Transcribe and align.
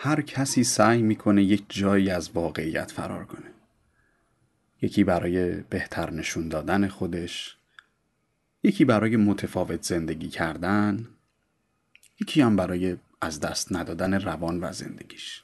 هر 0.00 0.20
کسی 0.20 0.64
سعی 0.64 1.02
می‌کنه 1.02 1.42
یک 1.42 1.64
جایی 1.68 2.10
از 2.10 2.30
واقعیت 2.34 2.90
فرار 2.90 3.24
کنه 3.24 3.50
یکی 4.82 5.04
برای 5.04 5.60
بهتر 5.60 6.10
نشون 6.10 6.48
دادن 6.48 6.88
خودش 6.88 7.56
یکی 8.62 8.84
برای 8.84 9.16
متفاوت 9.16 9.82
زندگی 9.82 10.28
کردن 10.28 11.08
یکی 12.20 12.40
هم 12.40 12.56
برای 12.56 12.96
از 13.20 13.40
دست 13.40 13.72
ندادن 13.72 14.14
روان 14.20 14.64
و 14.64 14.72
زندگیش 14.72 15.42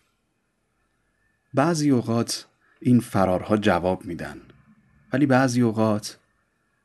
بعضی 1.54 1.90
اوقات 1.90 2.46
این 2.80 3.00
فرارها 3.00 3.56
جواب 3.56 4.04
میدن 4.04 4.40
ولی 5.12 5.26
بعضی 5.26 5.62
اوقات 5.62 6.18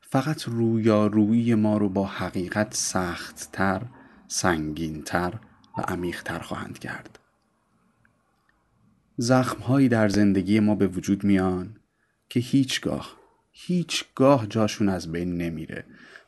فقط 0.02 0.44
رویارویی 0.44 1.56
ما 1.56 1.78
رو 1.78 1.90
با 1.90 2.06
حقیقت 2.06 2.74
سختتر، 2.74 3.82
سنگینتر 4.28 5.34
و 5.78 5.82
عمیقتر 5.82 6.40
خواهند 6.40 6.80
کرد. 6.80 7.19
زخمهایی 9.22 9.90
در 9.90 10.10
زندگی 10.10 10.60
ما 10.60 10.76
به 10.76 10.88
وجود 10.88 11.24
میان 11.24 11.76
که 12.30 12.40
هیچگاه 12.40 13.18
هیچگاه 13.52 14.48
جاشون 14.48 14.90
از 14.90 15.12
بین 15.12 15.38
نمیره 15.38 15.84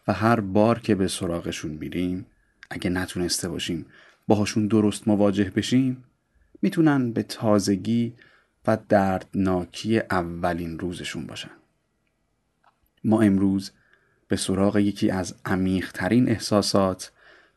و 0.07 0.13
هر 0.13 0.39
بار 0.39 0.79
که 0.79 0.95
به 0.95 1.07
سراغشون 1.07 1.71
میریم 1.71 2.25
اگه 2.69 2.89
نتونسته 2.89 3.49
باشیم 3.49 3.85
باهاشون 4.27 4.67
درست 4.67 5.07
مواجه 5.07 5.49
بشیم 5.49 6.03
می‌تونن 6.61 7.11
به 7.11 7.23
تازگی 7.23 8.13
و 8.67 8.77
دردناکی 8.89 9.99
اولین 9.99 10.79
روزشون 10.79 11.25
باشن. 11.27 11.51
ما 13.03 13.21
امروز 13.21 13.71
به 14.27 14.35
سراغ 14.35 14.77
یکی 14.77 15.09
از 15.09 15.35
عمیقترین 15.45 16.29
احساسات 16.29 17.11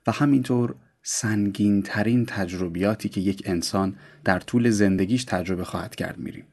و 0.07 0.13
همینطور 0.13 0.75
سنگین 1.07 1.83
ترین 1.83 2.27
تجربیاتی 2.27 3.09
که 3.09 3.21
یک 3.21 3.43
انسان 3.45 3.97
در 4.25 4.41
طول 4.41 4.71
زندگیش 4.71 5.25
تجربه 5.25 5.65
خواهد 5.65 5.95
کرد 5.95 6.19
میریم. 6.19 6.45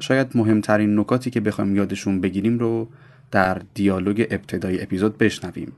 شاید 0.00 0.36
مهمترین 0.36 0.98
نکاتی 0.98 1.30
که 1.30 1.40
بخوایم 1.40 1.76
یادشون 1.76 2.20
بگیریم 2.20 2.58
رو 2.58 2.88
در 3.30 3.62
دیالوگ 3.74 4.26
ابتدای 4.30 4.82
اپیزود 4.82 5.18
بشنویم. 5.18 5.72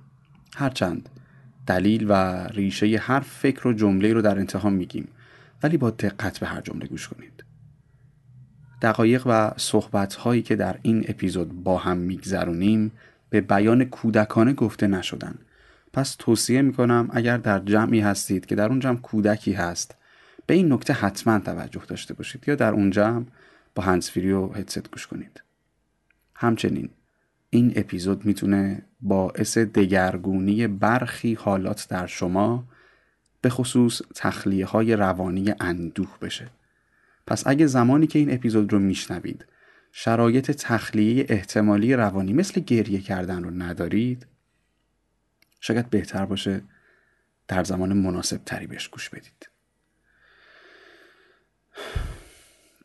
هرچند 0.56 1.08
دلیل 1.66 2.06
و 2.08 2.12
ریشه 2.46 2.98
هر 2.98 3.20
فکر 3.20 3.68
و 3.68 3.72
جمله 3.72 4.12
رو 4.12 4.22
در 4.22 4.38
انتها 4.38 4.70
میگیم 4.70 5.08
ولی 5.62 5.76
با 5.76 5.90
دقت 5.90 6.38
به 6.38 6.46
هر 6.46 6.60
جمله 6.60 6.86
گوش 6.86 7.08
کنید. 7.08 7.44
دقایق 8.82 9.22
و 9.26 9.50
صحبت 9.56 10.14
هایی 10.14 10.42
که 10.42 10.56
در 10.56 10.78
این 10.82 11.04
اپیزود 11.08 11.64
با 11.64 11.78
هم 11.78 11.96
میگذرونیم 11.96 12.92
به 13.30 13.40
بیان 13.40 13.84
کودکانه 13.84 14.52
گفته 14.52 14.86
نشدن. 14.86 15.38
پس 15.96 16.16
توصیه 16.18 16.62
می‌کنم 16.62 17.08
اگر 17.12 17.36
در 17.36 17.58
جمعی 17.58 18.00
هستید 18.00 18.46
که 18.46 18.54
در 18.54 18.68
اون 18.68 18.80
جمع 18.80 18.96
کودکی 18.96 19.52
هست 19.52 19.94
به 20.46 20.54
این 20.54 20.72
نکته 20.72 20.92
حتما 20.92 21.38
توجه 21.38 21.82
داشته 21.88 22.14
باشید 22.14 22.44
یا 22.48 22.54
در 22.54 22.72
اون 22.72 22.90
جمع 22.90 23.24
با 23.74 23.82
هنسفیری 23.82 24.32
و 24.32 24.46
هدست 24.46 24.90
گوش 24.90 25.06
کنید. 25.06 25.42
همچنین 26.34 26.88
این 27.50 27.72
اپیزود 27.76 28.24
می‌تونه 28.24 28.82
باعث 29.00 29.58
دگرگونی 29.58 30.66
برخی 30.66 31.34
حالات 31.34 31.86
در 31.88 32.06
شما 32.06 32.64
به 33.40 33.48
خصوص 33.48 34.02
تخلیه 34.14 34.66
های 34.66 34.96
روانی 34.96 35.54
اندوه 35.60 36.18
بشه. 36.22 36.48
پس 37.26 37.46
اگه 37.46 37.66
زمانی 37.66 38.06
که 38.06 38.18
این 38.18 38.34
اپیزود 38.34 38.72
رو 38.72 38.78
میشنوید 38.78 39.44
شرایط 39.92 40.50
تخلیه 40.50 41.26
احتمالی 41.28 41.94
روانی 41.94 42.32
مثل 42.32 42.60
گریه 42.60 43.00
کردن 43.00 43.44
رو 43.44 43.50
ندارید 43.50 44.26
شاید 45.60 45.90
بهتر 45.90 46.24
باشه 46.26 46.62
در 47.48 47.64
زمان 47.64 47.92
مناسب 47.92 48.44
تری 48.44 48.66
بهش 48.66 48.88
گوش 48.88 49.08
بدید. 49.08 49.48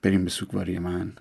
بریم 0.01 0.23
به 0.23 0.29
سوگواری 0.29 0.79
من. 0.79 1.13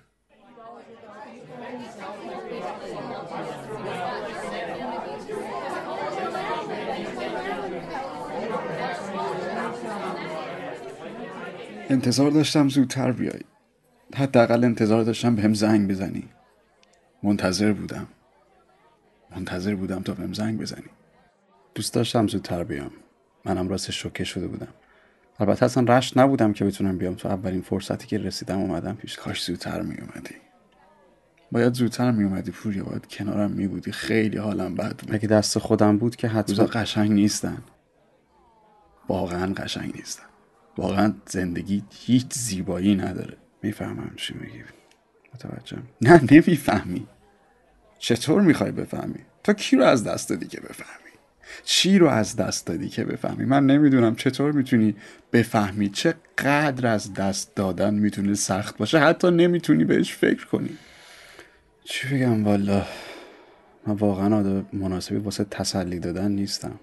انتظار 11.89 12.31
داشتم 12.31 12.69
زودتر 12.69 13.11
بیای. 13.11 13.41
حداقل 14.15 14.63
انتظار 14.63 15.03
داشتم 15.03 15.35
بهم 15.35 15.53
زنگ 15.53 15.89
بزنی. 15.89 16.29
منتظر 17.23 17.73
بودم. 17.73 18.07
منتظر 19.35 19.75
بودم 19.75 20.03
تا 20.03 20.13
بهم 20.13 20.33
زنگ 20.33 20.59
بزنی. 20.59 20.89
دوست 21.75 21.93
داشتم 21.93 22.27
زودتر 22.27 22.63
بیام. 22.63 22.91
منم 23.45 23.69
راست 23.69 23.91
شوکه 23.91 24.23
شده 24.23 24.47
بودم. 24.47 24.73
البته 25.39 25.65
اصلا 25.65 25.97
رشت 25.97 26.17
نبودم 26.17 26.53
که 26.53 26.65
بتونم 26.65 26.97
بیام. 26.97 27.15
تو 27.15 27.27
اولین 27.27 27.61
فرصتی 27.61 28.07
که 28.07 28.17
رسیدم 28.17 28.59
اومدم 28.59 28.95
پیش. 28.95 29.15
کاش 29.17 29.43
زودتر 29.43 29.81
می 29.81 29.95
اومدی 29.95 30.35
باید 31.51 31.73
زودتر 31.73 32.11
می 32.11 32.23
اومدی 32.23 32.51
پوریا. 32.51 32.83
باید 32.83 33.05
کنارم 33.05 33.51
می 33.51 33.67
بودی 33.67 33.91
خیلی 33.91 34.37
حالم 34.37 34.75
بد 34.75 34.95
بود. 34.95 35.15
اگه 35.15 35.27
دست 35.27 35.59
خودم 35.59 35.97
بود 35.97 36.15
که 36.15 36.27
حتما 36.27 36.65
قشنگ 36.65 37.11
نیستن. 37.11 37.63
واقعا 39.09 39.53
قشنگ 39.53 39.95
نیستن. 39.95 40.23
واقعا 40.77 41.13
زندگی 41.25 41.83
هیچ 41.91 42.33
زیبایی 42.33 42.95
نداره. 42.95 43.37
می‌فهمم 43.63 44.13
چی 44.15 44.33
میگی. 44.33 44.63
متوجه 45.33 45.77
نه 46.01 46.21
نمی‌فهمی. 46.31 47.07
چطور 47.99 48.41
می‌خوای 48.41 48.71
بفهمی؟ 48.71 49.19
تو 49.43 49.53
کی 49.53 49.75
رو 49.75 49.83
از 49.83 50.03
دست 50.03 50.29
دادی 50.29 50.47
که 50.47 50.61
بفهمی؟ 50.61 51.10
چی 51.63 51.97
رو 51.97 52.07
از 52.07 52.35
دست 52.35 52.67
دادی 52.67 52.89
که 52.89 53.03
بفهمی؟ 53.03 53.45
من 53.45 53.65
نمی‌دونم 53.65 54.15
چطور 54.15 54.51
می‌تونی 54.51 54.95
بفهمی 55.33 55.89
چه 55.89 56.13
قدر 56.37 56.87
از 56.87 57.13
دست 57.13 57.55
دادن 57.55 57.93
می‌تونه 57.93 58.35
سخت 58.35 58.77
باشه. 58.77 58.99
حتی 58.99 59.31
نمی‌تونی 59.31 59.85
بهش 59.85 60.13
فکر 60.13 60.45
کنی. 60.45 60.77
چی 61.83 62.07
بگم؟ 62.07 62.45
والا 62.45 62.85
من 63.87 63.93
واقعا 63.93 64.37
آدم 64.37 64.65
مناسبی 64.73 65.17
واسه 65.17 65.43
تسلی 65.43 65.99
دادن 65.99 66.31
نیستم. 66.31 66.79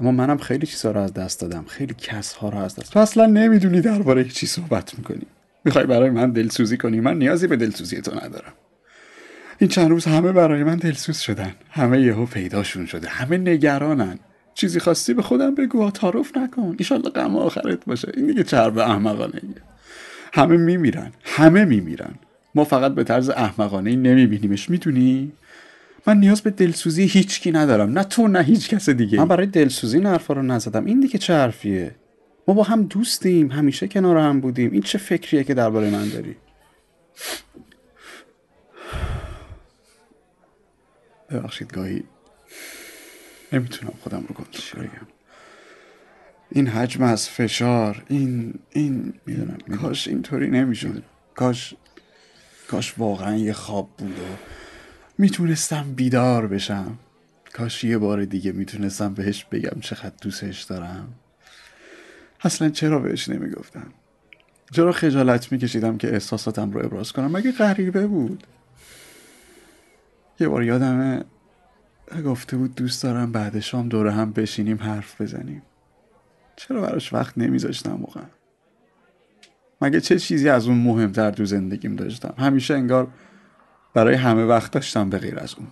اما 0.00 0.12
منم 0.12 0.38
خیلی 0.38 0.66
چیزها 0.66 0.90
رو 0.90 1.00
از 1.00 1.14
دست 1.14 1.40
دادم. 1.40 1.64
خیلی 1.68 1.94
کسها 1.94 2.48
رو 2.48 2.58
از 2.58 2.76
دست 2.76 2.92
تو 2.92 2.98
اصلا 2.98 3.26
نمی‌دونی 3.26 3.80
درباره 3.80 4.24
چی 4.24 4.46
صحبت 4.46 4.98
می‌کنی. 4.98 5.26
می‌خوای 5.64 5.86
برای 5.86 6.10
من 6.10 6.30
دلسوزی 6.30 6.76
کنی؟ 6.76 7.00
من 7.00 7.18
نیازی 7.18 7.46
به 7.46 7.56
دلسوزی 7.56 8.00
تو 8.00 8.14
ندارم. 8.24 8.52
این 9.60 9.68
چند 9.68 9.90
روز 9.90 10.04
همه 10.04 10.32
برای 10.32 10.64
من 10.64 10.76
دلسوز 10.76 11.18
شدن. 11.18 11.54
همه 11.70 12.00
یهو 12.00 12.26
پیداشون 12.26 12.86
شده. 12.86 13.08
همه 13.08 13.38
نگرانن. 13.38 14.18
چیزی 14.54 14.80
خواستی 14.80 15.14
به 15.14 15.22
خودم 15.22 15.54
بگو 15.54 15.90
تعارف 15.90 16.36
نکن. 16.36 16.74
ایشالله 16.78 17.10
غم 17.10 17.36
آخرت 17.36 17.84
باشه. 17.84 18.12
این 18.16 18.26
دیگه 18.26 18.42
چرب 18.42 18.78
احمقانه 18.78 19.40
همه 20.32 20.56
میمیرن. 20.56 21.12
همه 21.24 21.64
میمیرن. 21.64 22.14
ما 22.54 22.64
فقط 22.64 22.94
به 22.94 23.04
طرز 23.04 23.30
احمقانه 23.30 23.96
نمیبینیمش. 23.96 24.70
می‌دونی؟ 24.70 25.32
من 26.06 26.20
نیاز 26.20 26.40
به 26.40 26.50
دلسوزی 26.50 27.02
هیچکی 27.02 27.52
ندارم. 27.52 27.98
نه 27.98 28.04
تو 28.04 28.28
نه 28.28 28.42
هیچ 28.42 28.68
کس 28.68 28.88
دیگه 28.90 29.18
من 29.18 29.28
برای 29.28 29.46
دلسوزی 29.46 29.96
این 29.96 30.06
حرفا 30.06 30.34
رو 30.34 30.42
نزدم. 30.42 30.84
این 30.84 31.00
دیگه 31.00 31.18
چه 31.18 31.34
حرفیه؟ 31.34 31.94
ما 32.48 32.54
با 32.54 32.62
هم 32.62 32.82
دوستیم. 32.82 33.52
همیشه 33.52 33.88
کنار 33.88 34.16
هم 34.16 34.40
بودیم. 34.40 34.72
این 34.72 34.82
چه 34.82 34.98
فکریه 34.98 35.44
که 35.44 35.54
درباره 35.54 35.90
من 35.90 36.08
داری؟ 36.08 36.36
ببخشید 41.30 41.72
گاهی 41.72 42.04
نمی‌تونم 43.52 43.92
خودم 44.00 44.24
رو 44.28 44.34
کنترل 44.34 44.86
کنم 44.86 45.08
این 46.50 46.66
حجم 46.66 47.02
از 47.02 47.28
فشار 47.28 48.04
این 48.08 48.54
این 48.70 49.14
می‌دونم 49.26 49.58
کاش 49.80 50.08
اینطوری 50.08 50.50
نمی‌شد. 50.50 51.02
کاش 51.34 51.74
کاش 52.68 52.94
واقعا 52.98 53.36
یه 53.36 53.52
خواب 53.52 53.90
بود 53.98 54.18
و 54.18 54.22
می‌تونستم 55.18 55.92
بیدار 55.94 56.46
بشم. 56.46 56.98
کاش 57.52 57.84
یه 57.84 57.98
بار 57.98 58.24
دیگه 58.24 58.52
می‌تونستم 58.52 59.14
بهش 59.14 59.44
بگم 59.44 59.80
چقدر 59.80 60.14
دوستش 60.22 60.62
دارم. 60.62 61.14
اصلا 62.40 62.68
چرا 62.70 62.98
بهش 62.98 63.28
نمی‌گفتم؟ 63.28 63.92
چرا 64.72 64.92
خجالت 64.92 65.52
میکشیدم 65.52 65.98
که 65.98 66.12
احساساتم 66.12 66.70
رو 66.70 66.84
ابراز 66.86 67.12
کنم؟ 67.12 67.36
مگه 67.36 67.52
غریبه 67.52 68.06
بود؟ 68.06 68.46
یه 70.40 70.48
بار 70.48 70.64
یادمه 70.64 71.24
گفته 72.26 72.56
بود 72.56 72.74
دوست 72.74 73.02
دارم 73.02 73.32
بعد 73.32 73.60
شام 73.60 73.88
دور 73.88 74.06
هم 74.06 74.32
بشینیم 74.32 74.76
حرف 74.76 75.20
بزنیم. 75.20 75.62
چرا 76.56 76.80
براش 76.80 77.12
وقت 77.12 77.38
نمیذاشتم 77.38 78.00
واقعا؟ 78.00 78.24
مگه 79.80 80.00
چه 80.00 80.18
چیزی 80.18 80.48
از 80.48 80.68
اون 80.68 80.78
مهمتر 80.78 81.30
تو 81.30 81.44
زندگیم 81.44 81.96
داشتم؟ 81.96 82.34
همیشه 82.38 82.74
انگار 82.74 83.08
برای 83.94 84.14
همه 84.14 84.44
وقت 84.44 84.72
داشتم 84.72 85.10
به 85.10 85.18
غیر 85.18 85.38
از 85.38 85.54
اون. 85.54 85.68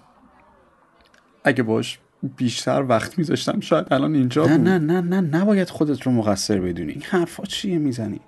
اگه 1.44 1.62
باش 1.62 1.98
بیشتر 2.36 2.84
وقت 2.88 3.18
میذاشتم 3.18 3.60
شاید 3.60 3.86
الان 3.90 4.14
اینجا 4.14 4.46
نه 4.46 4.56
بود. 4.56 4.68
نه 4.68 4.78
نه 4.78 5.00
نه 5.00 5.20
نباید 5.20 5.68
خودت 5.68 6.02
رو 6.02 6.12
مقصر 6.12 6.60
بدونی. 6.60 6.92
این 6.92 7.02
حرفا 7.02 7.44
چیه 7.44 7.78
می‌زنی؟ 7.78 8.20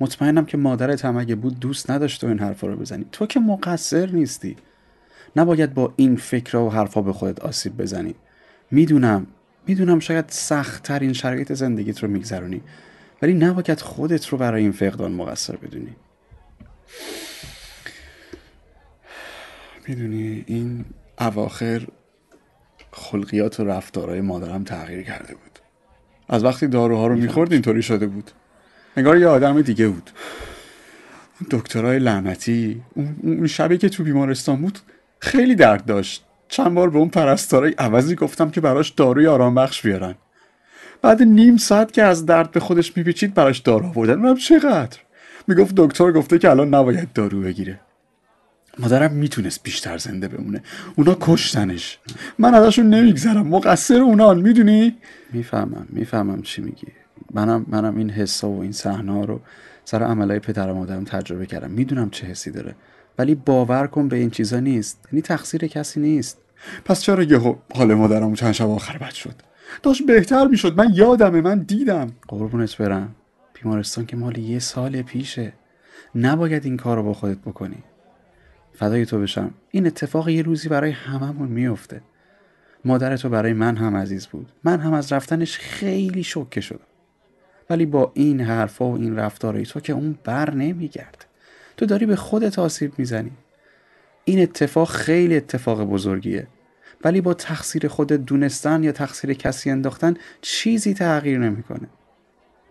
مطمئنم 0.00 0.44
که 0.44 0.56
مادرت 0.56 1.04
هم 1.04 1.16
اگه 1.16 1.34
بود 1.34 1.60
دوست 1.60 1.90
نداشت 1.90 2.20
تو 2.20 2.26
این 2.26 2.38
حرفا 2.38 2.66
رو 2.66 2.76
بزنی. 2.76 3.06
تو 3.12 3.26
که 3.26 3.40
مقصر 3.40 4.10
نیستی. 4.10 4.56
نباید 5.36 5.74
با 5.74 5.92
این 5.96 6.16
فکر 6.16 6.56
و 6.56 6.70
حرفا 6.70 7.02
به 7.02 7.12
خودت 7.12 7.40
آسیب 7.40 7.76
بزنی. 7.76 8.14
می‌دونم 8.70 9.26
می‌دونم 9.66 9.98
شاید 9.98 10.24
سخت 10.28 10.82
ترین 10.82 11.12
شرایط 11.12 11.52
زندگیت 11.52 12.02
رو 12.02 12.08
میگذرونی 12.08 12.62
ولی 13.22 13.34
نباید 13.34 13.80
خودت 13.80 14.26
رو 14.26 14.38
برای 14.38 14.62
این 14.62 14.72
فقدان 14.72 15.12
مقصر 15.12 15.56
بدونی. 15.56 15.96
می‌دونی 19.88 20.44
این 20.46 20.84
اواخر 21.20 21.86
خلقیات 22.92 23.60
و 23.60 23.64
رفتارهای 23.64 24.20
مادرم 24.20 24.64
تغییر 24.64 25.02
کرده 25.02 25.34
بود. 25.34 25.58
از 26.28 26.44
وقتی 26.44 26.66
داروها 26.66 27.06
رو 27.06 27.16
می‌خورد 27.16 27.52
اینطوری 27.52 27.82
شده 27.82 28.06
بود. 28.06 28.30
نگار 28.96 29.18
یه 29.18 29.26
آدم 29.26 29.62
دیگه 29.62 29.88
بود. 29.88 30.10
دکترای 31.50 31.98
لعنتی 31.98 32.82
اون 33.22 33.46
شبی 33.46 33.78
که 33.78 33.88
تو 33.88 34.04
بیمارستان 34.04 34.62
بود 34.62 34.78
خیلی 35.22 35.54
درد 35.54 35.84
داشت. 35.84 36.24
چند 36.48 36.74
بار 36.74 36.90
به 36.90 36.98
اون 36.98 37.08
پرستارای 37.08 37.72
عوضی 37.78 38.14
گفتم 38.14 38.50
که 38.50 38.60
براش 38.60 38.90
داروی 38.90 39.26
آرام 39.26 39.54
بخش 39.54 39.82
بیارن. 39.82 40.14
بعد 41.02 41.22
نیم 41.22 41.56
ساعت 41.56 41.92
که 41.92 42.02
از 42.02 42.26
درد 42.26 42.50
به 42.50 42.60
خودش 42.60 42.96
میپیچید 42.96 43.34
براش 43.34 43.58
دارو 43.58 43.86
آوردن. 43.86 44.12
اونم 44.14 44.36
چقدر؟ 44.36 44.98
می‌گفت 45.48 45.74
دکتر 45.76 46.12
گفته 46.12 46.38
که 46.38 46.50
الان 46.50 46.74
نباید 46.74 47.12
دارو 47.12 47.40
بگیره. 47.40 47.80
مادرم 48.78 49.12
می‌تونست 49.12 49.62
بیشتر 49.62 49.98
زنده 49.98 50.28
بمونه. 50.28 50.62
اونا 50.96 51.16
کشتنش. 51.20 51.98
من 52.38 52.54
ازشون 52.54 52.86
نمیگذرم. 52.86 53.46
مقصر 53.46 54.00
اونان 54.00 54.40
می‌دونی؟ 54.40 54.96
می‌فهمم 55.32 55.86
می‌فهمم 55.88 56.42
چی 56.42 56.62
میگی. 56.62 56.86
منم 57.34 57.66
منم 57.68 57.96
این 57.96 58.10
حسا 58.10 58.48
و 58.48 58.62
این 58.62 58.72
صحنه 58.72 59.26
رو 59.26 59.40
سر 59.84 60.02
عملای 60.02 60.38
پدر 60.38 60.70
و 60.70 60.74
مادرم 60.74 61.04
تجربه 61.04 61.46
کردم. 61.46 61.70
می‌دونم 61.70 62.10
چه 62.10 62.26
حسی 62.26 62.50
داره. 62.50 62.74
ولی 63.18 63.34
باور 63.34 63.86
کن 63.86 64.08
به 64.08 64.16
این 64.16 64.30
چیزا 64.30 64.60
نیست. 64.60 65.08
یعنی 65.12 65.22
تقصیر 65.22 65.66
کسی 65.66 66.00
نیست. 66.00 66.38
پس 66.84 67.00
چرا 67.00 67.22
یه 67.22 67.38
حال 67.74 67.94
مادرم 67.94 68.34
چند 68.34 68.52
شب 68.52 68.70
آخر 68.70 68.98
بد 68.98 69.12
شد؟ 69.12 69.34
داشت 69.82 70.06
بهتر 70.06 70.46
می‌شد. 70.46 70.76
من 70.76 70.90
یادمه. 70.94 71.40
من 71.40 71.58
دیدم. 71.58 72.12
قربونت 72.28 72.76
برم. 72.76 73.14
بیمارستان 73.62 74.06
که 74.06 74.16
مال 74.16 74.38
یه 74.38 74.58
سال 74.58 75.02
پیشه. 75.02 75.52
نباید 76.14 76.64
این 76.64 76.76
کار 76.76 76.96
رو 76.96 77.02
با 77.02 77.12
خودت 77.12 77.38
بکنی. 77.38 77.82
فدای 78.72 79.06
تو 79.06 79.20
بشم. 79.20 79.54
این 79.70 79.86
اتفاق 79.86 80.28
یه 80.28 80.42
روزی 80.42 80.68
برای 80.68 80.90
هممون 80.90 81.48
میفته 81.48 82.00
مادر 82.84 83.16
تو 83.16 83.28
برای 83.28 83.52
من 83.52 83.76
هم 83.76 83.96
عزیز 83.96 84.26
بود. 84.26 84.52
من 84.64 84.80
هم 84.80 84.92
از 84.92 85.12
رفتنش 85.12 85.58
خیلی 85.58 86.22
شوکه 86.22 86.60
شدم. 86.60 86.86
ولی 87.70 87.86
با 87.86 88.12
این 88.14 88.40
حرفا 88.40 88.84
و 88.84 88.94
این 88.94 89.16
رفتارهای 89.16 89.66
تو 89.66 89.80
که 89.80 89.92
اون 89.92 90.18
بر 90.24 90.54
نمیگرد 90.54 91.26
تو 91.76 91.86
داری 91.86 92.06
به 92.06 92.16
خودت 92.16 92.58
آسیب 92.58 92.92
می‌زنی. 92.98 93.30
این 94.24 94.42
اتفاق 94.42 94.88
خیلی 94.88 95.36
اتفاق 95.36 95.84
بزرگیه. 95.84 96.46
ولی 97.04 97.20
با 97.20 97.34
تقصیر 97.34 97.88
خودت 97.88 98.20
دونستن 98.20 98.82
یا 98.82 98.92
تقصیر 98.92 99.32
کسی 99.32 99.70
انداختن 99.70 100.14
چیزی 100.40 100.94
تغییر 100.94 101.38
نمی‌کنه. 101.38 101.88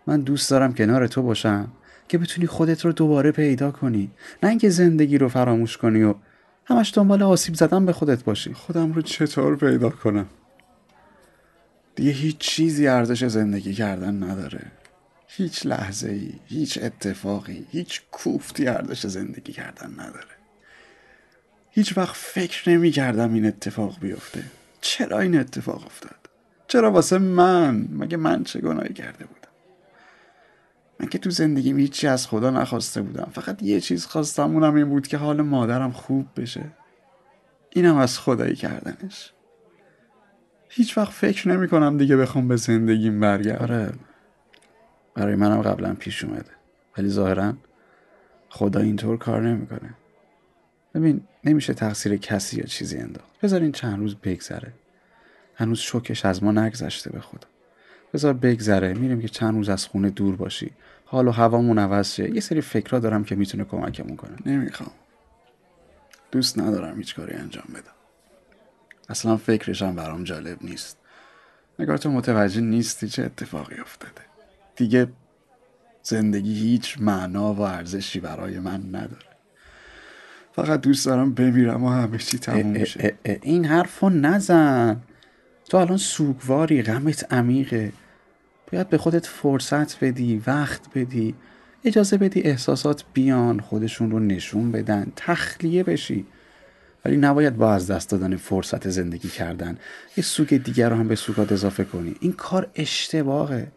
من 0.06 0.20
دوست 0.20 0.50
دارم 0.50 0.74
کنار 0.74 1.06
تو 1.06 1.22
باشم 1.22 1.68
که 2.08 2.18
بتونی 2.18 2.46
خودت 2.46 2.84
رو 2.84 2.92
دوباره 2.92 3.32
پیدا 3.32 3.70
کنی. 3.70 4.10
نه 4.42 4.48
اینکه 4.48 4.68
زندگی 4.70 5.18
رو 5.18 5.28
فراموش 5.28 5.76
کنی 5.76 6.02
و 6.02 6.14
همش 6.64 6.92
دنبال 6.94 7.22
آسیب 7.22 7.54
زدن 7.54 7.86
به 7.86 7.92
خودت 7.92 8.24
باشی. 8.24 8.54
خودم 8.54 8.92
رو 8.92 9.02
چطور 9.02 9.56
پیدا 9.56 9.90
کنم؟ 9.90 10.26
دیگه 11.94 12.10
هیچ 12.10 12.38
چیزی 12.38 12.88
ارزش 12.88 13.24
زندگی 13.24 13.74
کردن 13.74 14.22
نداره. 14.22 14.60
هیچ 15.36 15.66
لحظه 15.66 16.10
ای 16.10 16.32
هیچ 16.46 16.78
اتفاقی 16.82 17.66
هیچ 17.70 18.02
کوفتی 18.10 18.66
ارزش 18.66 19.06
زندگی 19.06 19.52
کردن 19.52 19.92
نداره. 19.92 20.36
هیچ 21.70 21.98
وقت 21.98 22.16
فکر 22.16 22.70
نمی 22.70 22.90
کردم 22.90 23.34
این 23.34 23.46
اتفاق 23.46 24.00
بیفته. 24.00 24.44
چرا 24.80 25.20
این 25.20 25.40
اتفاق 25.40 25.86
افتاد؟ 25.86 26.16
چرا 26.68 26.90
واسه 26.90 27.18
من؟ 27.18 27.88
مگه 27.90 28.16
من 28.16 28.44
چه 28.44 28.60
گناهی 28.60 28.94
کرده 28.94 29.24
بودم؟ 29.24 29.48
من 31.00 31.08
که 31.08 31.18
تو 31.18 31.30
زندگیم 31.30 31.78
هیچی 31.78 32.06
از 32.06 32.26
خدا 32.26 32.50
نخواسته 32.50 33.02
بودم. 33.02 33.30
فقط 33.34 33.62
یه 33.62 33.80
چیز 33.80 34.06
خواستم 34.06 34.54
اونم 34.54 34.74
این 34.74 34.88
بود 34.88 35.06
که 35.06 35.16
حال 35.16 35.42
مادرم 35.42 35.92
خوب 35.92 36.26
بشه. 36.36 36.64
اینم 37.70 37.96
از 37.96 38.18
خدایی 38.18 38.56
کردنش. 38.56 39.32
هیچ 40.68 40.98
وقت 40.98 41.12
فکر 41.12 41.48
نمی 41.48 41.68
کنم 41.68 41.98
دیگه 41.98 42.16
بخوام 42.16 42.48
به 42.48 42.56
زندگیم 42.56 43.20
برگردم. 43.20 43.62
آره. 43.62 43.92
برای 45.14 45.34
منم 45.34 45.62
قبلا 45.62 45.94
پیش 45.94 46.24
اومده. 46.24 46.50
ولی 46.98 47.08
ظاهرا 47.08 47.52
خدا 48.48 48.80
اینطور 48.80 49.18
کار 49.18 49.42
نمی‌کنه. 49.42 49.94
ببین 50.94 51.20
نمیشه 51.44 51.74
تقصیر 51.74 52.16
کسی 52.16 52.56
یا 52.56 52.64
چیزی 52.64 52.98
انداخت. 52.98 53.40
بذار 53.42 53.70
چند 53.70 53.98
روز 53.98 54.14
بگذره. 54.14 54.72
هنوز 55.54 55.78
شکش 55.78 56.24
از 56.24 56.42
ما 56.42 56.52
نگذشته 56.52 57.10
به 57.10 57.20
خدا. 57.20 57.48
بذار 58.14 58.32
بگذره. 58.32 58.94
میریم 58.94 59.20
که 59.20 59.28
چند 59.28 59.54
روز 59.54 59.68
از 59.68 59.86
خونه 59.86 60.10
دور 60.10 60.36
باشی. 60.36 60.70
حال 61.04 61.28
و 61.28 61.30
هوامون 61.30 61.78
عوض 61.78 62.14
شه. 62.14 62.34
یه 62.34 62.40
سری 62.40 62.60
فکرها 62.60 62.98
دارم 62.98 63.24
که 63.24 63.34
می‌تونه 63.34 63.64
کمکمون 63.64 64.16
کنه. 64.16 64.36
نمی‌خوام. 64.46 64.90
دوست 66.30 66.58
ندارم 66.58 66.98
هیچ 66.98 67.14
کاری 67.14 67.34
انجام 67.34 67.66
بدم. 67.74 67.92
اصلا 69.08 69.36
فکرشم 69.36 69.94
برام 69.94 70.24
جالب 70.24 70.58
نیست. 70.60 70.98
نگار 71.78 71.96
تو 71.96 72.10
متوجه 72.10 72.60
نیستی 72.60 73.08
چه 73.08 73.22
اتفاقی 73.22 73.80
افتاده. 73.80 74.31
دیگه 74.76 75.08
زندگی 76.02 76.54
هیچ 76.54 76.96
معنا 77.00 77.54
و 77.54 77.60
ارزشی 77.60 78.20
برای 78.20 78.58
من 78.58 78.80
نداره. 78.88 79.26
فقط 80.52 80.80
دوست 80.80 81.06
دارم 81.06 81.34
بمیرم 81.34 81.84
و 81.84 81.90
همه 81.90 82.18
چی 82.18 82.38
تموم 82.38 82.84
شه. 82.84 83.14
این 83.42 83.64
حرفو 83.64 84.10
نزن. 84.10 85.02
تو 85.68 85.76
الان 85.76 85.96
سوگواری 85.96 86.82
غمت 86.82 87.32
عمیقه. 87.32 87.92
باید 88.72 88.88
به 88.88 88.98
خودت 88.98 89.26
فرصت 89.26 90.04
بدی 90.04 90.42
وقت 90.46 90.80
بدی 90.94 91.34
اجازه 91.84 92.16
بدی 92.16 92.40
احساسات 92.40 93.04
بیان 93.12 93.60
خودشون 93.60 94.10
رو 94.10 94.18
نشون 94.18 94.72
بدن 94.72 95.12
تخلیه 95.16 95.82
بشی. 95.82 96.26
ولی 97.04 97.16
نباید 97.16 97.56
با 97.56 97.74
از 97.74 97.90
دست 97.90 98.10
دادن 98.10 98.36
فرصت 98.36 98.88
زندگی 98.88 99.28
کردن. 99.28 99.78
یه 100.16 100.24
سوگ 100.24 100.56
دیگر 100.56 100.88
رو 100.88 100.96
هم 100.96 101.08
به 101.08 101.14
سوگات 101.14 101.52
اضافه 101.52 101.84
کنی. 101.84 102.14
این 102.20 102.32
کار 102.32 102.70
اشتباهه. 102.74 103.72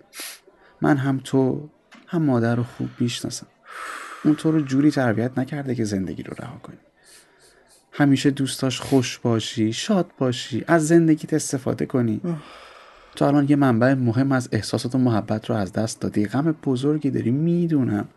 من 0.81 0.97
هم 0.97 1.21
تو 1.23 1.69
هم 2.07 2.21
مادر 2.21 2.55
رو 2.55 2.63
خوب 2.63 2.89
می‌شناسم. 2.99 3.47
اون 4.23 4.35
تو 4.35 4.51
رو 4.51 4.61
جوری 4.61 4.91
تربیت 4.91 5.37
نکرده 5.37 5.75
که 5.75 5.83
زندگی 5.83 6.23
رو 6.23 6.33
رها 6.39 6.57
کنی. 6.57 6.77
همیشه 7.91 8.31
دوستاش 8.31 8.79
خوش 8.79 9.19
باشی 9.19 9.73
شاد 9.73 10.11
باشی 10.17 10.63
از 10.67 10.87
زندگیت 10.87 11.33
استفاده 11.33 11.85
کنی. 11.85 12.21
تو 13.15 13.25
الان 13.25 13.45
یه 13.49 13.55
منبع 13.55 13.93
مهم 13.93 14.31
از 14.31 14.49
احساسات 14.51 14.95
و 14.95 14.97
محبت 14.97 15.49
رو 15.49 15.55
از 15.55 15.73
دست 15.73 16.01
دادی. 16.01 16.25
غم 16.25 16.51
بزرگی 16.51 17.11
داری 17.11 17.31
می‌دونم. 17.31 18.07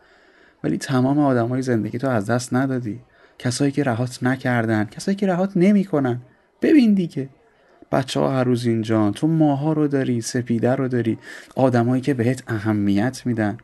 ولی 0.65 0.79
تمام 0.79 1.19
آدمای 1.19 1.63
زندگی 1.63 1.99
تو 1.99 2.09
از 2.09 2.27
دست 2.27 2.55
ندادی. 2.55 3.01
کسایی 3.39 3.73
که 3.73 3.85
رهات 3.85 4.23
نکردن 4.23 4.85
کسایی 4.85 5.17
که 5.17 5.27
رهات 5.27 5.53
نمی‌کنن. 5.57 6.21
ببین 6.63 6.95
دیگه. 6.95 7.29
بچه 7.93 8.21
ها 8.21 8.39
هر 8.39 8.45
روز 8.45 8.67
اینجا 8.67 9.11
تو 9.11 9.27
ماها 9.27 9.73
رو 9.73 9.89
داری 9.89 10.21
سپیده 10.21 10.75
رو 10.75 10.89
داری 10.89 11.19
آدمایی 11.57 12.03
که 12.03 12.15
بهت 12.15 12.43
اهمیت 12.47 13.23
میدن. 13.27 13.59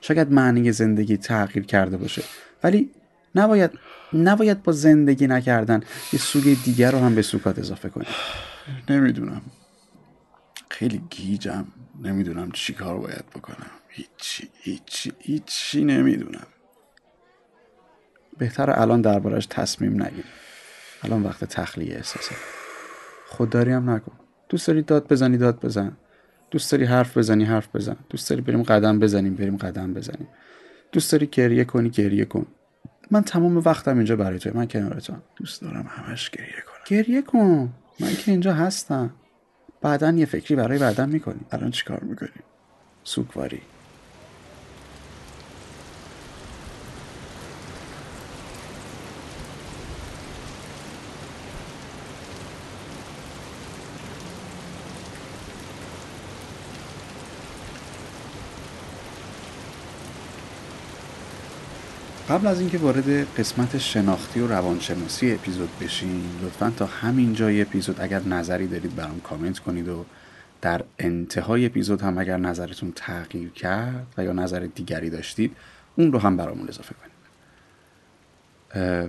شاید 0.00 0.32
معنی 0.32 0.72
زندگی 0.72 1.16
تغییر 1.16 1.66
کرده 1.66 1.96
باشه 1.96 2.22
ولی 2.64 2.90
نباید 3.34 3.70
نباید 4.12 4.62
با 4.62 4.72
زندگی 4.72 5.26
نکردن 5.26 5.80
یه 6.12 6.18
سوگ 6.18 6.56
دیگر 6.64 6.90
رو 6.90 6.98
هم 6.98 7.14
به 7.14 7.22
سوکات 7.22 7.58
اضافه 7.58 7.88
کنی. 7.88 8.06
نمی‌دونم. 8.90 9.42
خیلی 10.70 11.02
گیجم. 11.10 11.64
نمی‌دونم 12.02 12.52
چی 12.52 12.72
کار 12.72 12.98
باید 12.98 13.24
بکنم. 13.36 13.70
هیچی 13.88 14.48
هیچی 14.60 15.12
هیچی 15.18 15.84
نمی‌دونم. 15.84 16.46
بهتر 18.38 18.70
الان 18.70 19.00
دربارش 19.00 19.46
تصمیم 19.46 20.02
نگیر 20.02 20.24
الان 21.02 21.22
وقت 21.22 21.44
تخلیه 21.44 21.96
احساسه 21.96 22.34
خودداری 23.32 23.72
هم 23.72 23.90
نکن. 23.90 24.12
دوست 24.48 24.66
داری 24.66 24.82
داد 24.82 25.08
بزنی 25.08 25.38
داد 25.38 25.60
بزن. 25.60 25.92
دوست 26.50 26.72
داری 26.72 26.84
حرف 26.84 27.18
بزنی 27.18 27.44
حرف 27.44 27.76
بزن. 27.76 27.96
دوست 28.10 28.30
داری 28.30 28.42
بریم 28.42 28.62
قدم 28.62 28.98
بزنیم 28.98 29.34
بریم 29.34 29.56
قدم 29.56 29.94
بزنیم. 29.94 30.28
دوست 30.92 31.12
داری 31.12 31.26
گریه 31.26 31.64
کنی 31.64 31.90
گریه 31.90 32.24
کن. 32.24 32.46
من 33.10 33.22
تمام 33.22 33.56
وقتم 33.56 33.96
اینجا 33.96 34.16
برای 34.16 34.38
توی. 34.38 34.52
من 34.52 34.66
کنارتم 34.66 35.22
دوست 35.36 35.62
دارم 35.62 35.86
همش 35.88 36.30
گریه 36.30 36.62
کنم. 36.66 36.84
گریه 36.86 37.22
کن. 37.22 37.72
من 38.00 38.14
که 38.14 38.30
اینجا 38.30 38.52
هستم. 38.54 39.10
بعدا 39.82 40.10
یه 40.10 40.26
فکری 40.26 40.56
برای 40.56 40.78
بعدم 40.78 41.08
می‌کنی. 41.08 41.40
الان 41.50 41.70
چیکار 41.70 42.00
می‌کنی؟ 42.00 42.28
سوگواری. 43.04 43.60
قبل 62.32 62.46
از 62.46 62.60
اینکه 62.60 62.78
وارد 62.78 63.34
قسمت 63.38 63.78
شناختی 63.78 64.40
و 64.40 64.46
روانشناسی 64.46 65.32
اپیزود 65.32 65.68
بشین 65.80 66.22
لطفا 66.42 66.72
تا 66.76 66.86
همین 66.86 67.34
جای 67.34 67.62
اپیزود 67.62 68.00
اگر 68.00 68.22
نظری 68.22 68.66
دارید 68.66 68.96
برام 68.96 69.20
کامنت 69.20 69.58
کنید 69.58 69.88
و 69.88 70.04
در 70.60 70.84
انتهای 70.98 71.66
اپیزود 71.66 72.02
هم 72.02 72.18
اگر 72.18 72.36
نظرتون 72.36 72.92
تغییر 72.96 73.50
کرد 73.50 74.06
و 74.18 74.24
یا 74.24 74.32
نظر 74.32 74.68
دیگری 74.74 75.10
داشتید 75.10 75.56
اون 75.96 76.12
رو 76.12 76.18
هم 76.18 76.36
برامون 76.36 76.68
اضافه 76.68 76.94
کنید. 76.94 77.12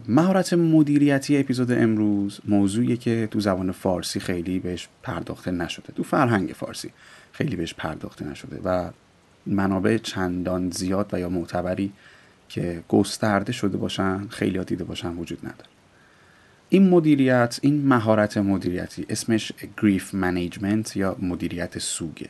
مهارت 0.08 0.54
مدیریتی 0.54 1.38
اپیزود 1.38 1.72
امروز 1.72 2.40
موضوعی 2.46 2.98
که 2.98 3.28
تو 3.32 3.40
زبان 3.40 3.72
فارسی 3.72 4.20
خیلی 4.20 4.60
بهش 4.60 4.90
پرداخته 5.04 5.52
نشده. 5.52 5.94
تو 5.96 6.04
فرهنگ 6.04 6.50
فارسی 6.50 6.92
خیلی 7.32 7.56
بهش 7.56 7.74
پرداخته 7.74 8.26
نشده 8.26 8.60
و 8.64 8.90
منابع 9.46 9.98
چندان 9.98 10.70
زیاد 10.70 11.10
و 11.14 11.20
یا 11.20 11.30
معتبری 11.30 11.94
که 12.50 12.84
گسترده 12.88 13.52
شده 13.52 13.78
باشن 13.78 14.28
خیلی 14.28 14.58
ها 14.58 14.64
دیده 14.64 14.84
باشن 14.84 15.10
وجود 15.16 15.40
نداره. 15.46 15.70
این 16.70 16.90
مدیریت 16.90 17.60
این 17.62 17.88
مهارت 17.88 18.38
مدیریتی 18.38 19.06
اسمش 19.10 19.52
grief 19.82 20.14
management 20.14 20.98
یا 20.98 21.16
مدیریت 21.22 21.80
سوگه. 21.80 22.30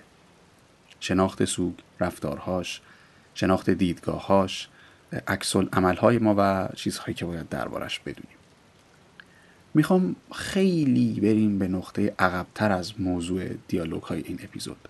شناخت 0.99 1.45
سوگ 1.45 1.73
رفتارهاش 1.99 2.81
شناخت 3.33 3.69
دیدگاهاش 3.69 4.67
عکس‌العمل‌های 5.27 6.17
ما 6.17 6.35
و 6.37 6.69
چیزهایی 6.75 7.13
که 7.13 7.25
باید 7.25 7.49
دربارش 7.49 7.99
بدونیم. 7.99 8.37
می‌خوام 9.73 10.15
خیلی 10.35 11.19
بریم 11.19 11.59
به 11.59 11.67
نقطه 11.67 12.13
عقبتر 12.19 12.71
از 12.71 13.01
موضوع 13.01 13.49
دیالوگ 13.67 14.03
های 14.03 14.21
این 14.25 14.39
اپیزود. 14.43 14.89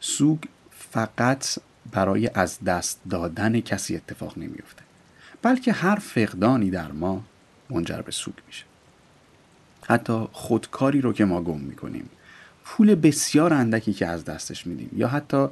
سوگ 0.00 0.38
فقط 0.70 1.58
برای 1.92 2.30
از 2.34 2.64
دست 2.64 3.00
دادن 3.10 3.60
کسی 3.60 3.96
اتفاق 3.96 4.38
نمیفته 4.38 4.82
بلکه 5.42 5.72
هر 5.72 5.96
فقدانی 5.96 6.70
در 6.70 6.92
ما 6.92 7.22
منجر 7.70 8.00
به 8.00 8.12
سوگ 8.12 8.34
میشه. 8.46 8.64
حتی 9.86 10.28
خودکاری 10.32 11.00
رو 11.00 11.12
که 11.12 11.24
ما 11.24 11.42
گم 11.42 11.60
می‌کنیم 11.60 12.08
پول 12.64 12.94
بسیار 12.94 13.54
اندکی 13.54 13.92
که 13.92 14.06
از 14.06 14.24
دستش 14.24 14.66
میدیم 14.66 14.90
یا 14.96 15.08
حتی 15.08 15.46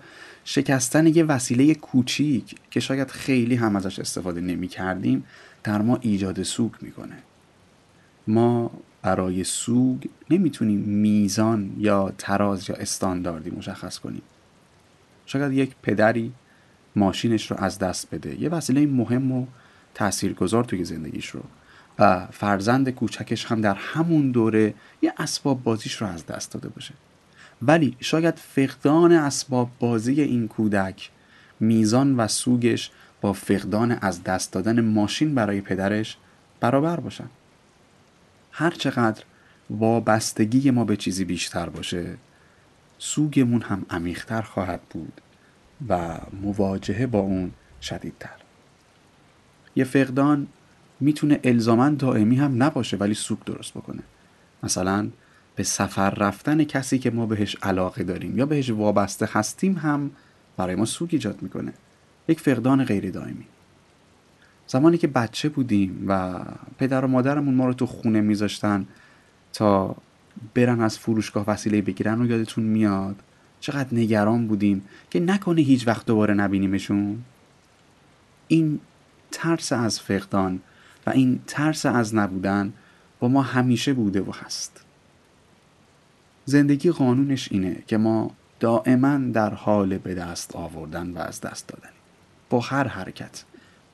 شکستن 0.44 1.06
یه 1.06 1.24
وسیله 1.24 1.74
کوچیک 1.74 2.54
که 2.70 2.80
شاید 2.80 3.10
خیلی 3.10 3.54
هم 3.54 3.76
ازش 3.76 3.98
استفاده 3.98 4.40
نمی 4.40 4.68
کردیم 4.68 5.24
در 5.64 5.82
ما 5.82 5.98
ایجاد 6.00 6.42
سوگ 6.42 6.72
می‌کنه. 6.80 7.18
ما 8.26 8.70
برای 9.02 9.44
سوگ 9.44 10.04
نمی‌تونیم 10.30 10.80
میزان 10.80 11.72
یا 11.78 12.12
تراز 12.18 12.70
یا 12.70 12.76
استانداردی 12.76 13.50
مشخص 13.50 13.98
کنیم. 13.98 14.22
شاید 15.28 15.52
یک 15.52 15.74
پدری 15.82 16.32
ماشینش 16.96 17.50
رو 17.50 17.56
از 17.60 17.78
دست 17.78 18.14
بده. 18.14 18.42
یه 18.42 18.48
وسیله 18.48 18.86
مهم 18.86 19.32
و 19.32 19.46
تاثیرگذار 19.94 20.64
توی 20.64 20.84
زندگیش 20.84 21.28
رو. 21.28 21.40
و 21.98 22.26
فرزند 22.26 22.90
کوچکش 22.90 23.44
هم 23.44 23.60
در 23.60 23.74
همون 23.74 24.30
دوره 24.30 24.74
یه 25.02 25.12
اسباب 25.18 25.62
بازیش 25.62 25.94
رو 25.94 26.06
از 26.06 26.26
دست 26.26 26.52
داده 26.52 26.68
باشه. 26.68 26.94
ولی 27.62 27.96
شاید 28.00 28.34
فقدان 28.34 29.12
اسباب 29.12 29.70
بازی 29.80 30.20
این 30.20 30.48
کودک 30.48 31.10
میزان 31.60 32.16
و 32.16 32.28
سوگش 32.28 32.90
با 33.20 33.32
فقدان 33.32 33.92
از 33.92 34.24
دست 34.24 34.52
دادن 34.52 34.80
ماشین 34.80 35.34
برای 35.34 35.60
پدرش 35.60 36.16
برابر 36.60 37.00
باشن. 37.00 37.28
هر 38.52 38.70
چقدر 38.70 39.22
وابستگی 39.70 40.70
ما 40.70 40.84
به 40.84 40.96
چیزی 40.96 41.24
بیشتر 41.24 41.68
باشه 41.68 42.16
سوگمون 42.98 43.62
هم 43.62 43.86
عمیقتر 43.90 44.42
خواهد 44.42 44.80
بود 44.90 45.20
و 45.88 46.18
مواجهه 46.42 47.06
با 47.06 47.18
اون 47.18 47.50
شدیدتر. 47.82 48.36
یه 49.76 49.84
فقدان 49.84 50.46
می‌تونه 51.00 51.40
الزاما 51.44 51.90
دائمی 51.90 52.36
هم 52.36 52.62
نباشه 52.62 52.96
ولی 52.96 53.14
سوگ 53.14 53.38
درست 53.46 53.74
بکنه. 53.74 54.02
مثلا 54.62 55.08
به 55.56 55.62
سفر 55.62 56.10
رفتن 56.10 56.64
کسی 56.64 56.98
که 56.98 57.10
ما 57.10 57.26
بهش 57.26 57.56
علاقه 57.62 58.04
داریم 58.04 58.38
یا 58.38 58.46
بهش 58.46 58.70
وابسته 58.70 59.28
هستیم 59.32 59.76
هم 59.76 60.10
برای 60.56 60.74
ما 60.74 60.84
سوگ 60.84 61.08
ایجاد 61.12 61.42
می‌کنه. 61.42 61.72
یک 62.28 62.40
فقدان 62.40 62.84
غیر 62.84 63.10
دائمی. 63.10 63.46
زمانی 64.66 64.98
که 64.98 65.06
بچه 65.06 65.48
بودیم 65.48 66.04
و 66.08 66.40
پدر 66.78 67.04
و 67.04 67.08
مادرمون 67.08 67.54
ما 67.54 67.66
رو 67.66 67.72
تو 67.72 67.86
خونه 67.86 68.20
میذاشتن 68.20 68.86
تا 69.52 69.96
برن 70.54 70.80
از 70.80 70.98
فروشگاه 70.98 71.44
وسیله 71.46 71.82
بگیرن 71.82 72.22
و 72.22 72.26
یادتون 72.26 72.64
میاد 72.64 73.16
چقدر 73.60 73.88
نگران 73.92 74.46
بودیم 74.46 74.84
که 75.10 75.20
نکنه 75.20 75.60
هیچ 75.60 75.86
وقت 75.88 76.06
دوباره 76.06 76.34
نبینیمشون؟ 76.34 77.22
این 78.48 78.80
ترس 79.30 79.72
از 79.72 80.00
فقدان 80.00 80.60
و 81.06 81.10
این 81.10 81.40
ترس 81.46 81.86
از 81.86 82.14
نبودن 82.14 82.72
با 83.20 83.28
ما 83.28 83.42
همیشه 83.42 83.92
بوده 83.92 84.20
و 84.20 84.32
هست. 84.32 84.84
زندگی 86.44 86.90
قانونش 86.90 87.52
اینه 87.52 87.82
که 87.86 87.96
ما 87.96 88.30
دائما 88.60 89.18
در 89.18 89.54
حال 89.54 89.98
به 89.98 90.14
دست 90.14 90.56
آوردن 90.56 91.10
و 91.10 91.18
از 91.18 91.40
دست 91.40 91.68
دادن. 91.68 91.90
با 92.50 92.60
هر 92.60 92.88
حرکت 92.88 93.44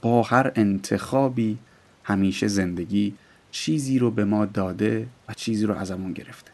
با 0.02 0.22
هر 0.22 0.52
انتخابی 0.54 1.58
همیشه 2.04 2.48
زندگی 2.48 3.14
چیزی 3.54 3.98
رو 3.98 4.10
به 4.10 4.24
ما 4.24 4.46
داده 4.46 5.08
و 5.28 5.34
چیزی 5.34 5.66
رو 5.66 5.74
ازمون 5.74 6.12
گرفته. 6.12 6.50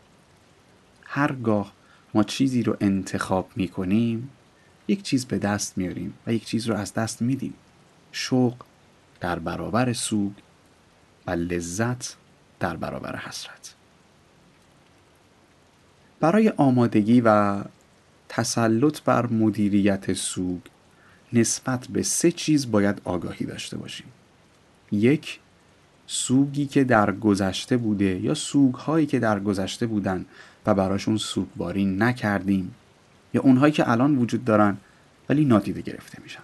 هرگاه 1.05 1.73
ما 2.15 2.23
چیزی 2.23 2.63
رو 2.63 2.77
انتخاب 2.81 3.51
می 3.57 3.69
کنیم 3.69 4.31
یک 4.89 5.03
چیز 5.03 5.27
به 5.27 5.39
دست 5.39 5.79
میاریم 5.79 6.15
و 6.27 6.33
یک 6.33 6.45
چیز 6.45 6.67
رو 6.67 6.77
از 6.77 6.95
دست 6.95 7.23
میدیم. 7.23 7.55
شوق 8.13 8.55
در 9.21 9.39
برابر 9.39 9.93
سوگ 9.93 10.33
و 11.27 11.31
لذت 11.31 12.17
در 12.61 12.77
برابر 12.77 13.17
حسرت. 13.17 13.75
برای 16.21 16.49
آمادگی 16.49 17.21
و 17.21 17.63
تسلط 18.29 19.01
بر 19.01 19.27
مدیریت 19.27 20.13
سوگ 20.13 20.61
نسبت 21.33 21.87
به 21.87 22.03
سه 22.03 22.33
چیز 22.33 22.71
باید 22.71 23.01
آگاهی 23.05 23.47
داشته 23.47 23.77
باشیم. 23.77 24.07
یک 24.93 25.41
سوگی 26.13 26.67
که 26.67 26.85
در 26.85 27.13
گذشته 27.13 27.77
بوده 27.77 28.21
یا 28.21 28.35
سوگهایی 28.35 29.07
که 29.07 29.19
در 29.19 29.41
گذشته 29.41 29.87
بودن 29.87 30.27
و 30.67 30.75
براشون 30.75 31.17
سوگواری 31.17 31.85
نکردیم 31.85 32.75
یا 33.35 33.43
اونهایی 33.43 33.73
که 33.73 33.91
الان 33.91 34.17
وجود 34.17 34.45
دارن 34.45 34.77
ولی 35.29 35.45
نادیده 35.45 35.81
گرفته 35.81 36.19
میشن. 36.23 36.43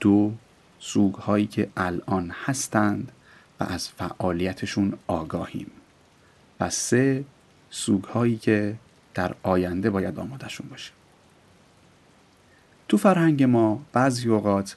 دو 0.00 0.32
سوگهایی 0.78 1.46
که 1.46 1.68
الان 1.76 2.32
هستند 2.44 3.12
و 3.60 3.64
از 3.64 3.88
فعالیتشون 3.88 4.92
آگاهیم. 5.06 5.70
و 6.60 6.70
سه 6.70 7.24
سوگ 7.70 8.04
هایی 8.04 8.36
که 8.36 8.74
در 9.14 9.34
آینده 9.42 9.90
باید 9.90 10.18
آمادهشون 10.18 10.68
باشه. 10.68 10.92
تو 12.88 12.96
فرهنگ 12.96 13.42
ما 13.42 13.82
بعضی 13.92 14.28
اوقات 14.28 14.76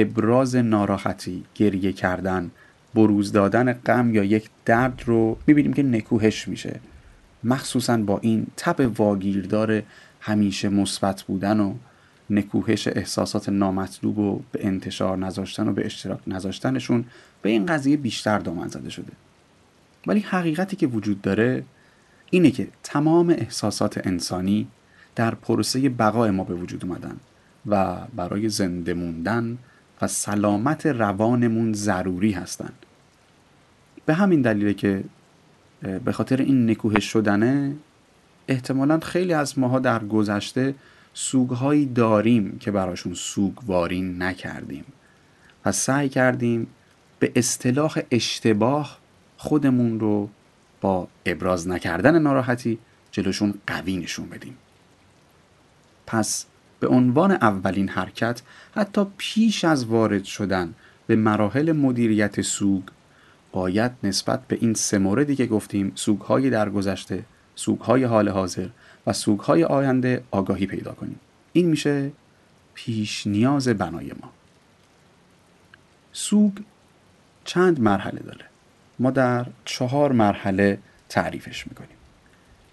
ابراز 0.00 0.56
ناراحتی 0.56 1.44
گریه 1.54 1.92
کردن 1.92 2.50
بروز 2.94 3.32
دادن 3.32 3.72
غم 3.72 4.14
یا 4.14 4.24
یک 4.24 4.50
درد 4.64 5.02
رو 5.06 5.38
می‌بینیم 5.46 5.72
که 5.72 5.82
نکوهش 5.82 6.48
میشه. 6.48 6.80
مخصوصا 7.44 7.96
با 7.96 8.18
این 8.18 8.46
تب 8.56 8.92
واگیردار 9.00 9.82
همیشه 10.20 10.68
مثبت 10.68 11.22
بودن 11.22 11.60
و 11.60 11.74
نکوهش 12.30 12.88
احساسات 12.88 13.48
نامطلوب 13.48 14.18
و 14.18 14.40
به 14.52 14.66
انتشار 14.66 15.18
نذاشتن 15.18 15.68
و 15.68 15.72
به 15.72 15.86
اشتراک 15.86 16.18
نذاشتنشون 16.26 17.04
به 17.42 17.50
این 17.50 17.66
قضیه 17.66 17.96
بیشتر 17.96 18.38
دامن 18.38 18.68
زده 18.68 18.90
شده. 18.90 19.12
ولی 20.06 20.20
حقیقتی 20.20 20.76
که 20.76 20.86
وجود 20.86 21.22
داره 21.22 21.64
اینه 22.30 22.50
که 22.50 22.68
تمام 22.82 23.30
احساسات 23.30 24.06
انسانی 24.06 24.68
در 25.14 25.34
پروسه 25.34 25.88
بقای 25.88 26.30
ما 26.30 26.44
به 26.44 26.54
وجود 26.54 26.84
اومدن 26.84 27.16
و 27.66 27.96
برای 28.16 28.48
زنده 28.48 28.94
موندن 28.94 29.58
و 30.02 30.08
سلامت 30.08 30.86
روانمون 30.86 31.72
ضروری 31.72 32.32
هستند 32.32 32.86
به 34.06 34.14
همین 34.14 34.42
دلیله 34.42 34.74
که 34.74 35.04
به 36.04 36.12
خاطر 36.12 36.36
این 36.36 36.70
نکوهش 36.70 37.04
شدنه 37.04 37.76
احتمالا 38.48 39.00
خیلی 39.00 39.32
از 39.32 39.58
ماها 39.58 39.78
در 39.78 40.04
گذشته 40.04 40.74
سوگهایی 41.14 41.86
داریم 41.86 42.58
که 42.58 42.70
براشون 42.70 43.14
سوگواری 43.14 44.02
نکردیم 44.02 44.84
و 45.64 45.72
سعی 45.72 46.08
کردیم 46.08 46.66
به 47.18 47.32
اصطلاح 47.36 47.98
اشتباه 48.10 48.98
خودمون 49.36 50.00
رو 50.00 50.28
با 50.80 51.08
ابراز 51.26 51.68
نکردن 51.68 52.18
ناراحتی 52.18 52.78
جلوشون 53.10 53.54
قوی 53.66 53.96
نشون 53.96 54.28
بدیم. 54.28 54.56
پس 56.06 56.46
به 56.80 56.88
عنوان 56.88 57.32
اولین 57.32 57.88
حرکت 57.88 58.42
حتی 58.74 59.06
پیش 59.16 59.64
از 59.64 59.84
وارد 59.84 60.24
شدن 60.24 60.74
به 61.06 61.16
مراحل 61.16 61.72
مدیریت 61.72 62.40
سوگ 62.40 62.82
باید 63.52 63.92
نسبت 64.02 64.40
به 64.48 64.58
این 64.60 64.74
سه 64.74 64.98
موردی 64.98 65.36
که 65.36 65.46
گفتیم 65.46 65.92
سوگهای 65.94 66.50
در 66.50 66.70
گذشته 66.70 67.24
سوگهای 67.54 68.04
حال 68.04 68.28
حاضر 68.28 68.68
و 69.06 69.12
سوگهای 69.12 69.64
آینده 69.64 70.24
آگاهی 70.30 70.66
پیدا 70.66 70.92
کنیم. 70.92 71.20
این 71.52 71.66
میشه 71.66 72.10
پیش 72.74 73.26
نیاز 73.26 73.68
بنای 73.68 74.06
ما. 74.22 74.30
سوگ 76.12 76.52
چند 77.44 77.80
مرحله 77.80 78.20
داره؟ 78.20 78.44
ما 78.98 79.10
در 79.10 79.46
چهار 79.64 80.12
مرحله 80.12 80.78
تعریفش 81.08 81.66
می‌کنیم. 81.66 81.96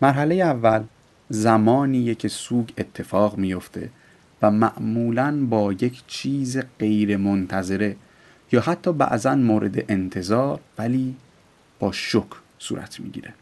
مرحله 0.01 0.35
اول 0.35 0.83
زمانیه 1.29 2.15
که 2.15 2.27
سوگ 2.27 2.69
اتفاق 2.77 3.37
میفته 3.37 3.89
و 4.41 4.51
معمولا 4.51 5.45
با 5.49 5.73
یک 5.73 6.03
چیز 6.07 6.57
غیر 6.79 7.17
منتظره 7.17 7.95
یا 8.51 8.61
حتی 8.61 8.93
بعضا 8.93 9.35
مورد 9.35 9.91
انتظار 9.91 10.59
ولی 10.77 11.15
با 11.79 11.91
شک 11.91 12.27
صورت 12.59 12.99
می‌گیره. 12.99 13.33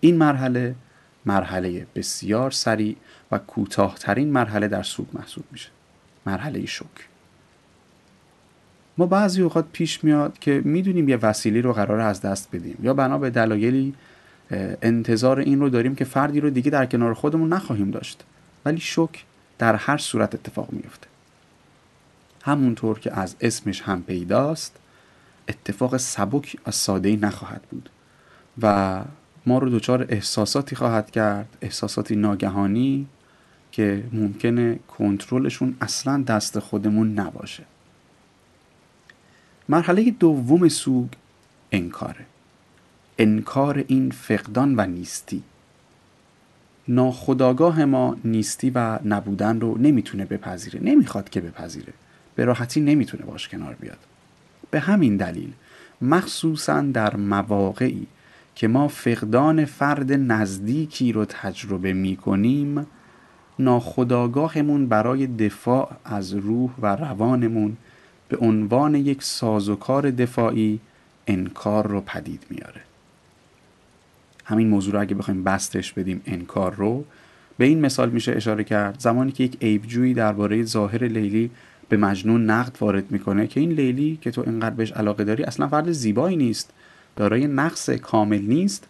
این 0.00 0.16
مرحله 0.16 0.74
مرحله 1.26 1.86
بسیار 1.94 2.50
سریع 2.50 2.96
و 3.32 3.38
کوتاهترین 3.38 4.32
مرحله 4.32 4.68
در 4.68 4.82
سوگ 4.82 5.06
محسوب 5.12 5.44
میشه. 5.52 5.68
مرحله 6.26 6.66
شک. 6.66 6.84
ما 8.98 9.06
بعضی 9.06 9.42
اوقات 9.42 9.66
پیش 9.72 10.04
میاد 10.04 10.38
که 10.38 10.62
می‌دونیم 10.64 11.08
یه 11.08 11.16
وسیله 11.16 11.60
رو 11.60 11.72
قرار 11.72 12.00
از 12.00 12.20
دست 12.20 12.48
بدیم 12.52 12.78
یا 12.82 12.94
بنا 12.94 13.18
به 13.18 13.30
دلایلی 13.30 13.94
انتظار 14.82 15.38
این 15.38 15.60
رو 15.60 15.68
داریم 15.68 15.94
که 15.94 16.04
فردی 16.04 16.40
رو 16.40 16.50
دیگه 16.50 16.70
در 16.70 16.86
کنار 16.86 17.14
خودمون 17.14 17.52
نخواهیم 17.52 17.90
داشت. 17.90 18.24
ولی 18.64 18.80
شک 18.80 19.24
در 19.58 19.74
هر 19.74 19.96
صورت 19.96 20.34
اتفاق 20.34 20.72
میفته 20.72 21.06
همونطور 22.42 22.98
که 22.98 23.18
از 23.18 23.36
اسمش 23.40 23.82
هم 23.82 24.02
پیداست 24.02 24.76
اتفاق 25.48 25.96
سبک 25.96 26.56
و 26.66 26.70
ساده 26.70 27.16
نخواهد 27.16 27.62
بود 27.62 27.90
و 28.62 29.00
ما 29.46 29.58
رو 29.58 29.70
دچار 29.70 30.06
احساساتی 30.08 30.76
خواهد 30.76 31.10
کرد 31.10 31.56
احساساتی 31.62 32.16
ناگهانی 32.16 33.06
که 33.72 34.04
ممکنه 34.12 34.78
کنترلشون 34.98 35.76
اصلا 35.80 36.22
دست 36.22 36.58
خودمون 36.58 37.14
نباشه. 37.20 37.64
مرحله 39.68 40.10
دوم 40.10 40.68
سوگ 40.68 41.08
انکاره. 41.72 42.26
انکار 43.18 43.84
این 43.88 44.10
فقدان 44.10 44.74
و 44.76 44.86
نیستی. 44.86 45.42
ناخداگاه 46.88 47.84
ما 47.84 48.16
نیستی 48.24 48.70
و 48.70 48.98
نبودن 49.04 49.60
رو 49.60 49.78
نمی‌تونه 49.78 50.24
بپذیره 50.24 50.80
نمی‌خواد 50.82 51.30
که 51.30 51.40
بپذیره. 51.40 51.92
به 52.34 52.44
راحتی 52.44 52.80
نمی‌تونه 52.80 53.24
باش 53.24 53.48
کنار 53.48 53.74
بیاد. 53.74 53.98
به 54.70 54.80
همین 54.80 55.16
دلیل 55.16 55.52
مخصوصا 56.02 56.80
در 56.80 57.16
مواقعی 57.16 58.06
که 58.54 58.68
ما 58.68 58.88
فقدان 58.88 59.64
فرد 59.64 60.12
نزدیکی 60.12 61.12
رو 61.12 61.24
تجربه 61.24 61.92
می‌کنیم 61.92 62.86
ناخداگاهمون 63.58 64.86
برای 64.86 65.26
دفاع 65.26 65.90
از 66.04 66.34
روح 66.34 66.70
و 66.82 66.96
روانمون 66.96 67.76
به 68.28 68.36
عنوان 68.36 68.94
یک 68.94 69.22
سازوکار 69.22 70.10
دفاعی 70.10 70.80
انکار 71.26 71.86
رو 71.86 72.00
پدید 72.00 72.46
میاره. 72.50 72.87
همین 74.48 74.68
موضوع 74.68 74.92
رو 74.92 75.00
اگه 75.00 75.14
بخوایم 75.14 75.44
بستش 75.44 75.92
بدیم 75.92 76.22
انکار 76.26 76.74
رو 76.74 77.04
به 77.58 77.64
این 77.64 77.80
مثال 77.80 78.10
میشه 78.10 78.32
اشاره 78.32 78.64
کرد 78.64 79.00
زمانی 79.00 79.32
که 79.32 79.44
یک 79.44 79.56
عیبجویی 79.62 80.14
درباره 80.14 80.62
ظاهر 80.62 81.04
لیلی 81.04 81.50
به 81.88 81.96
مجنون 81.96 82.50
نقد 82.50 82.76
وارد 82.80 83.10
می‌کنه 83.10 83.46
که 83.46 83.60
این 83.60 83.70
لیلی 83.70 84.18
که 84.22 84.30
تو 84.30 84.42
اینقدر 84.46 84.74
بهش 84.74 84.92
علاقه 84.92 85.24
داری 85.24 85.42
اصلا 85.42 85.68
فرد 85.68 85.92
زیبایی 85.92 86.36
نیست 86.36 86.72
دارای 87.16 87.46
نقص 87.46 87.90
کامل 87.90 88.42
نیست. 88.42 88.88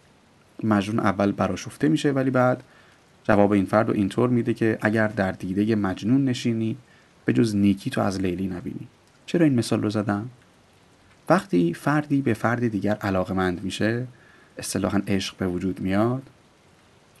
مجنون 0.63 0.99
اول 0.99 1.31
براشفته 1.31 1.89
میشه 1.89 2.11
ولی 2.11 2.29
بعد 2.29 2.63
جواب 3.23 3.51
این 3.51 3.65
فرد 3.65 3.87
رو 3.87 3.93
اینطور 3.93 4.29
میده 4.29 4.53
که 4.53 4.77
اگر 4.81 5.07
در 5.07 5.31
دیده 5.31 5.75
مجنون 5.75 6.25
نشینی 6.25 6.77
به 7.25 7.33
جز 7.33 7.55
نیکی 7.55 7.89
تو 7.89 8.01
از 8.01 8.21
لیلی 8.21 8.47
نبینی. 8.47 8.87
چرا 9.25 9.45
این 9.45 9.55
مثال 9.55 9.81
رو 9.81 9.89
زدم؟ 9.89 10.29
وقتی 11.29 11.73
فردی 11.73 12.21
به 12.21 12.33
فرد 12.33 12.67
دیگر 12.67 12.95
علاقمند 12.95 13.63
میشه 13.63 14.07
اصطلاحا 14.59 15.01
عشق 15.07 15.37
به 15.37 15.47
وجود 15.47 15.79
میاد 15.79 16.23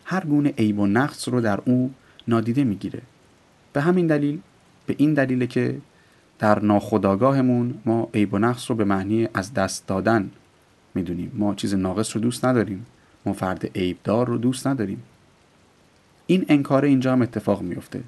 هر 0.05 0.25
گونه 0.25 0.53
عیب 0.57 0.79
و 0.79 0.87
نقص 0.87 1.29
رو 1.29 1.41
در 1.41 1.59
او 1.65 1.93
نادیده 2.27 2.63
می‌گیره. 2.63 3.01
به 3.73 3.81
همین 3.81 4.07
دلیل 4.07 4.39
به 4.85 4.95
این 4.97 5.13
دلیله 5.13 5.47
که 5.47 5.77
در 6.39 6.59
ناخودآگاهمون 6.59 7.73
ما 7.85 8.09
عیب 8.13 8.33
و 8.33 8.37
نقص 8.37 8.69
رو 8.69 8.75
به 8.75 8.83
معنی 8.83 9.27
از 9.33 9.53
دست 9.53 9.87
دادن 9.87 10.29
می‌دونیم. 10.95 11.31
ما 11.35 11.55
چیز 11.55 11.73
ناقص 11.73 12.15
رو 12.15 12.21
دوست 12.21 12.45
نداریم. 12.45 12.85
ما 13.25 13.33
فرد 13.33 13.77
عیبدار 13.77 14.27
رو 14.27 14.37
دوست 14.37 14.67
نداریم. 14.67 15.03
این 16.27 16.45
انکار 16.49 16.85
اینجا 16.85 17.11
هم 17.11 17.21
اتفاق 17.21 17.61
میفته 17.61 18.03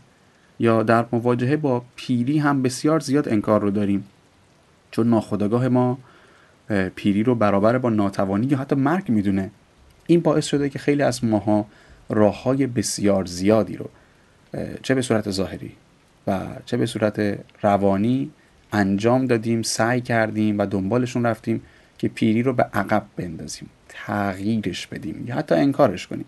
یا 0.60 0.84
در 0.84 1.06
مواجهه 1.12 1.56
با 1.56 1.84
پیری 1.96 2.38
هم 2.38 2.62
بسیار 2.62 3.00
زیاد 3.00 3.30
انکار 3.30 3.62
رو 3.62 3.72
داریم. 3.72 4.04
چون 4.91 5.10
ناخودآگاه 5.10 5.67
ما 5.67 5.98
پیری 6.96 7.24
رو 7.24 7.36
برابر 7.36 7.78
با 7.78 7.90
ناتوانی 7.90 8.48
یا 8.48 8.58
حتی 8.58 8.76
مرگ 8.76 9.10
می‌دونه. 9.10 9.52
این 10.08 10.20
باعث 10.20 10.46
شده 10.46 10.70
که 10.70 10.80
خیلی 10.80 11.04
از 11.04 11.24
ماها 11.24 11.66
راه 12.10 12.44
های 12.44 12.68
بسیار 12.68 13.26
زیادی 13.26 13.78
رو 13.78 13.90
چه 14.84 14.96
به 14.96 15.02
صورت 15.02 15.32
ظاهری 15.32 15.72
و 16.28 16.40
چه 16.66 16.78
به 16.78 16.86
صورت 16.86 17.40
روانی 17.62 18.32
انجام 18.74 19.26
دادیم 19.26 19.62
سعی 19.62 20.02
کردیم 20.02 20.60
و 20.60 20.66
دنبالشون 20.66 21.26
رفتیم 21.26 21.62
که 21.98 22.08
پیری 22.08 22.44
رو 22.44 22.54
به 22.54 22.64
عقب 22.64 23.04
بندازیم 23.16 23.70
تغییرش 23.90 24.88
بدیم 24.88 25.24
یا 25.28 25.36
حتی 25.36 25.56
انکارش 25.56 26.08
کنیم. 26.08 26.26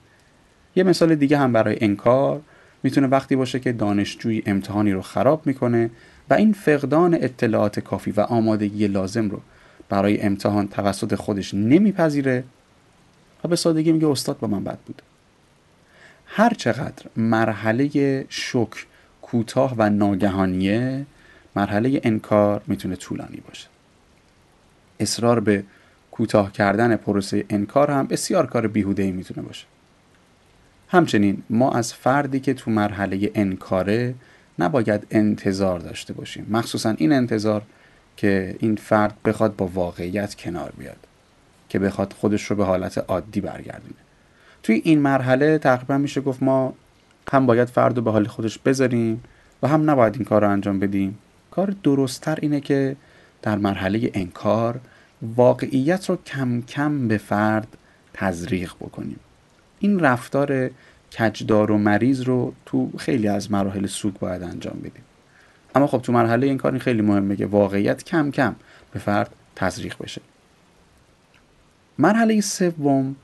یه 0.76 0.84
مثال 0.84 1.16
دیگه 1.16 1.38
هم 1.38 1.54
برای 1.54 1.78
انکار 1.82 2.42
می‌تونه 2.84 3.08
وقتی 3.08 3.36
باشه 3.36 3.60
که 3.60 3.72
دانشجوی 3.72 4.44
امتحانی 4.46 4.92
رو 4.92 5.02
خراب 5.02 5.48
می‌کنه 5.48 5.90
و 6.30 6.34
این 6.34 6.54
فقدان 6.54 7.14
اطلاعات 7.14 7.80
کافی 7.80 8.12
و 8.12 8.22
آمادگی 8.22 8.88
لازم 8.88 9.30
رو 9.30 9.42
برای 9.94 10.22
امتحان 10.22 10.68
توسط 10.68 11.16
خودش 11.16 11.54
نمیپذیره 11.54 12.44
و 13.44 13.48
به 13.48 13.56
سادگی 13.56 13.92
میگه 13.92 14.08
استاد 14.08 14.40
با 14.40 14.48
من 14.48 14.64
بد 14.64 14.78
بود. 14.78 15.02
هر 16.26 16.54
چقدر 16.54 17.06
مرحله 17.16 18.26
شک 18.30 18.86
کوتاه 19.22 19.76
و 19.78 19.90
ناگهانیه 19.90 21.06
مرحله 21.56 22.02
انکار 22.04 22.62
می‌تونه 22.68 22.96
طولانی 22.96 23.42
باشه. 23.48 23.68
اصرار 25.00 25.40
به 25.40 25.64
کوتاه 26.12 26.52
کردن 26.52 26.96
پروسه 26.96 27.46
انکار 27.50 27.92
هم 27.92 28.08
بسیار 28.08 28.48
کار 28.48 28.68
بیهوده 28.68 29.04
ای 29.04 29.12
می‌تونه 29.12 29.42
باشه. 29.48 29.66
همچنین 30.88 31.44
ما 31.50 31.72
از 31.72 31.94
فردی 31.94 32.40
که 32.40 32.54
تو 32.54 32.72
مرحله 32.72 33.32
انکاره 33.36 34.16
نباید 34.60 35.08
انتظار 35.12 35.80
داشته 35.80 36.14
باشیم. 36.14 36.48
مخصوصا 36.50 36.96
این 36.98 37.12
انتظار 37.12 37.62
که 38.18 38.56
این 38.60 38.76
فرد 38.76 39.14
بخواد 39.26 39.56
با 39.56 39.68
واقعیت 39.68 40.36
کنار 40.36 40.74
بیاد 40.78 41.08
که 41.70 41.80
بخواد 41.80 42.14
خودش 42.14 42.44
رو 42.44 42.56
به 42.56 42.66
حالت 42.66 42.98
عادی 42.98 43.42
برگردونه. 43.42 43.96
توی 44.64 44.82
این 44.84 45.00
مرحله 45.00 45.58
تقریبا 45.58 45.98
میشه 45.98 46.22
گفت 46.22 46.44
ما 46.44 46.74
هم 47.32 47.46
باید 47.46 47.68
فرد 47.68 47.98
رو 47.98 48.04
به 48.04 48.12
حال 48.12 48.28
خودش 48.28 48.58
بذاریم 48.60 49.24
و 49.64 49.68
هم 49.68 49.90
نباید 49.90 50.16
این 50.16 50.24
کار 50.24 50.42
رو 50.42 50.50
انجام 50.50 50.80
بدیم. 50.80 51.18
کار 51.52 51.76
درستتر 51.84 52.38
اینه 52.42 52.60
که 52.60 52.96
در 53.42 53.58
مرحله 53.58 54.12
انکار 54.14 54.80
واقعیت 55.36 56.10
رو 56.10 56.18
کم 56.26 56.62
کم 56.62 57.08
به 57.08 57.18
فرد 57.18 57.68
تزریق 58.14 58.74
بکنیم. 58.74 59.20
این 59.80 60.00
رفتار 60.00 60.70
کجدار 61.18 61.72
و 61.72 61.78
مریض 61.78 62.22
رو 62.22 62.54
تو 62.66 62.92
خیلی 62.98 63.28
از 63.28 63.52
مراحل 63.52 63.86
سوگ 63.86 64.14
باید 64.14 64.44
انجام 64.44 64.80
بدیم. 64.80 65.04
اما 65.76 65.88
خب 65.88 66.02
تو 66.02 66.12
مرحله 66.12 66.48
این 66.48 66.58
کار 66.58 66.72
این 66.72 66.82
خیلی 66.82 67.02
مهمه 67.02 67.36
که 67.36 67.46
واقعیت 67.46 68.04
کم 68.04 68.32
کم 68.32 68.56
به 68.92 69.00
فرد 69.00 69.30
تزریق 69.56 69.96
بشه. 70.04 70.22
مرحله 71.98 72.42
سوم 72.42 73.16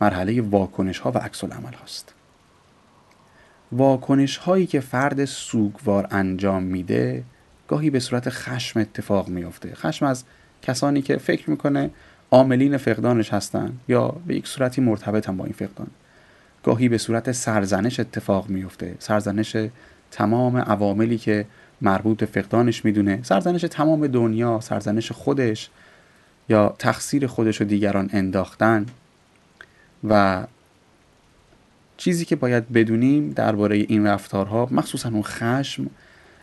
مرحله 0.00 0.42
واکنش 0.42 0.98
ها 0.98 1.12
و 1.12 1.18
عکس 1.18 1.44
العمل 1.44 1.72
هاست. 1.72 2.14
واکنش 3.72 4.36
هایی 4.36 4.66
که 4.66 4.80
فرد 4.80 5.24
سوگوار 5.24 6.08
انجام 6.10 6.62
میده 6.62 7.24
گاهی 7.68 7.90
به 7.90 8.00
صورت 8.00 8.30
خشم 8.30 8.80
اتفاق 8.80 9.28
میافته. 9.28 9.74
خشم 9.74 10.06
از 10.06 10.24
کسانی 10.62 11.02
که 11.02 11.16
فکر 11.16 11.50
می‌کنه 11.50 11.90
عاملین 12.30 12.76
فقدانش 12.76 13.32
هستن 13.32 13.72
یا 13.88 14.08
به 14.26 14.34
یک 14.34 14.46
صورتی 14.46 14.80
مرتبطن 14.80 15.36
با 15.36 15.44
این 15.44 15.54
فقدان. 15.54 15.86
گاهی 16.62 16.88
به 16.88 16.98
صورت 16.98 17.32
سرزنش 17.32 18.00
اتفاق 18.00 18.48
میفته 18.48 18.94
سرزنش 18.98 19.56
تمام 20.10 20.56
عواملی 20.56 21.18
که 21.18 21.46
مربوط 21.80 22.18
به 22.18 22.26
فقدانش 22.26 22.84
می‌دونه. 22.84 23.20
سرزنش 23.22 23.60
تمام 23.60 24.06
دنیا 24.06 24.60
سرزنش 24.60 25.12
خودش 25.12 25.70
یا 26.48 26.74
تقصیر 26.78 27.26
خودش 27.26 27.60
و 27.60 27.64
دیگران 27.64 28.10
انداختن. 28.12 28.86
و 30.08 30.46
چیزی 31.96 32.24
که 32.24 32.36
باید 32.36 32.72
بدونیم 32.72 33.30
درباره 33.30 33.76
این 33.76 34.06
رفتارها 34.06 34.68
مخصوصا 34.70 35.08
اون 35.08 35.22
خشم 35.22 35.90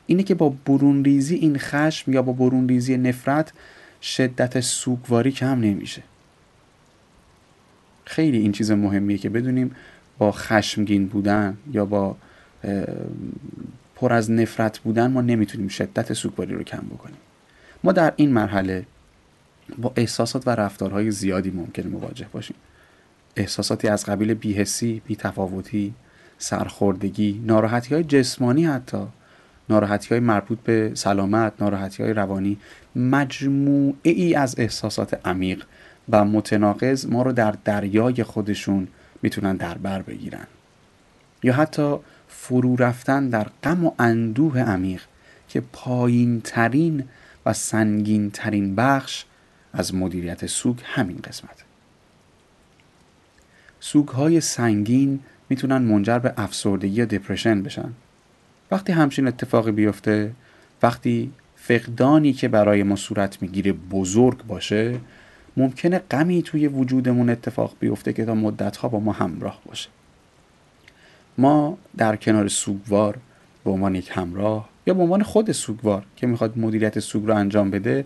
اینه 0.06 0.24
که 0.24 0.36
با 0.36 0.50
برون 0.66 1.06
ریزی 1.06 1.36
این 1.36 1.58
خشم 1.58 2.14
یا 2.14 2.22
با 2.22 2.34
برون 2.34 2.70
ریزی 2.70 2.98
نفرت 2.98 3.54
شدت 4.02 4.60
سوگواری 4.60 5.32
کم 5.32 5.60
نمیشه. 5.60 6.04
خیلی 8.06 8.38
این 8.38 8.52
چیز 8.52 8.72
مهمیه 8.72 9.18
که 9.18 9.30
بدونیم 9.30 9.76
با 10.18 10.32
خشمگین 10.32 11.08
بودن 11.08 11.58
یا 11.72 11.86
با 11.86 12.16
پر 13.96 14.14
از 14.14 14.32
نفرت 14.32 14.80
بودن 14.80 15.08
ما 15.08 15.22
نمی‌تونیم 15.22 15.68
شدت 15.68 16.14
سوگواری 16.14 16.54
رو 16.54 16.64
کم 16.64 16.84
بکنیم. 16.94 17.18
ما 17.84 17.92
در 17.92 18.14
این 18.16 18.34
مرحله 18.34 18.86
با 19.78 19.94
احساسات 19.96 20.48
و 20.48 20.50
رفتارهای 20.50 21.12
زیادی 21.12 21.52
ممکنه 21.52 21.88
مواجه 21.88 22.28
باشیم. 22.32 22.56
احساساتی 23.36 23.88
از 23.88 24.06
قبیل 24.06 24.34
بیهسی، 24.34 25.02
بیتفاوتی، 25.06 25.94
سرخوردگی 26.38 27.42
ناراحتی 27.46 27.96
های 27.96 28.04
جسمانی 28.04 28.66
حتی 28.66 29.08
ناراحتی 29.70 30.10
های 30.10 30.20
مربوط 30.20 30.60
به 30.60 30.92
سلامت 30.94 31.54
ناراحتی 31.60 32.04
های 32.04 32.14
روانی 32.14 32.58
مجموعه 32.96 33.96
ای 34.04 34.36
از 34.36 34.56
احساسات 34.58 35.28
عمیق 35.28 35.66
و 36.10 36.26
متناقض 36.26 37.06
ما 37.06 37.22
رو 37.22 37.32
در 37.32 37.56
دریای 37.64 38.24
خودشون 38.24 38.88
می‌تونن 39.22 39.56
در 39.56 39.78
بر 39.78 40.02
بگیرن. 40.02 40.48
یا 41.44 41.54
حتی 41.54 41.98
فرو 42.38 42.76
رفتن 42.76 43.30
در 43.30 43.48
غم 43.64 43.86
و 43.86 43.92
اندوه 44.00 44.60
عمیق 44.60 45.02
که 45.50 45.62
پایین 45.74 46.42
ترین 46.42 47.04
و 47.46 47.54
سنگین 47.54 48.32
ترین 48.32 48.76
بخش 48.76 49.26
از 49.74 49.96
مدیریت 49.96 50.46
سوگ 50.46 50.78
همین 50.84 51.20
قسمت. 51.24 51.64
سوگ 53.80 54.08
های 54.08 54.42
سنگین 54.42 55.20
می‌تونن 55.50 55.78
منجر 55.78 56.20
به 56.20 56.34
افسردگی 56.38 56.96
یا 56.96 57.06
دپرشن 57.06 57.64
بشن. 57.64 57.92
وقتی 58.72 58.94
همچین 58.94 59.28
اتفاقی 59.28 59.72
بیفته 59.72 60.32
وقتی 60.84 61.32
فقدانی 61.56 62.34
که 62.34 62.48
برای 62.48 62.84
ما 62.84 62.96
صورت 62.96 63.42
می‌گیره 63.42 63.74
بزرگ 63.74 64.44
باشه 64.44 65.00
ممکنه 65.58 66.00
غمی 66.00 66.44
توی 66.44 66.68
وجودمون 66.68 67.30
اتفاق 67.30 67.76
بیفته 67.80 68.14
که 68.14 68.26
تا 68.26 68.36
مدتها 68.36 68.88
با 68.88 69.00
ما 69.00 69.12
همراه 69.12 69.62
باشه. 69.66 69.90
ما 71.38 71.78
در 71.98 72.16
کنار 72.16 72.48
سوگوار 72.48 73.18
به 73.64 73.72
عنوان 73.72 73.96
یک 73.96 74.12
همراه 74.14 74.70
یا 74.88 74.94
به 74.94 75.02
عنوان 75.04 75.24
خود 75.24 75.52
سوگوار 75.52 76.06
که 76.16 76.28
می‌خواد 76.28 76.58
مدیریت 76.58 77.00
سوگ 77.00 77.26
رو 77.26 77.36
انجام 77.36 77.72
بده 77.72 78.06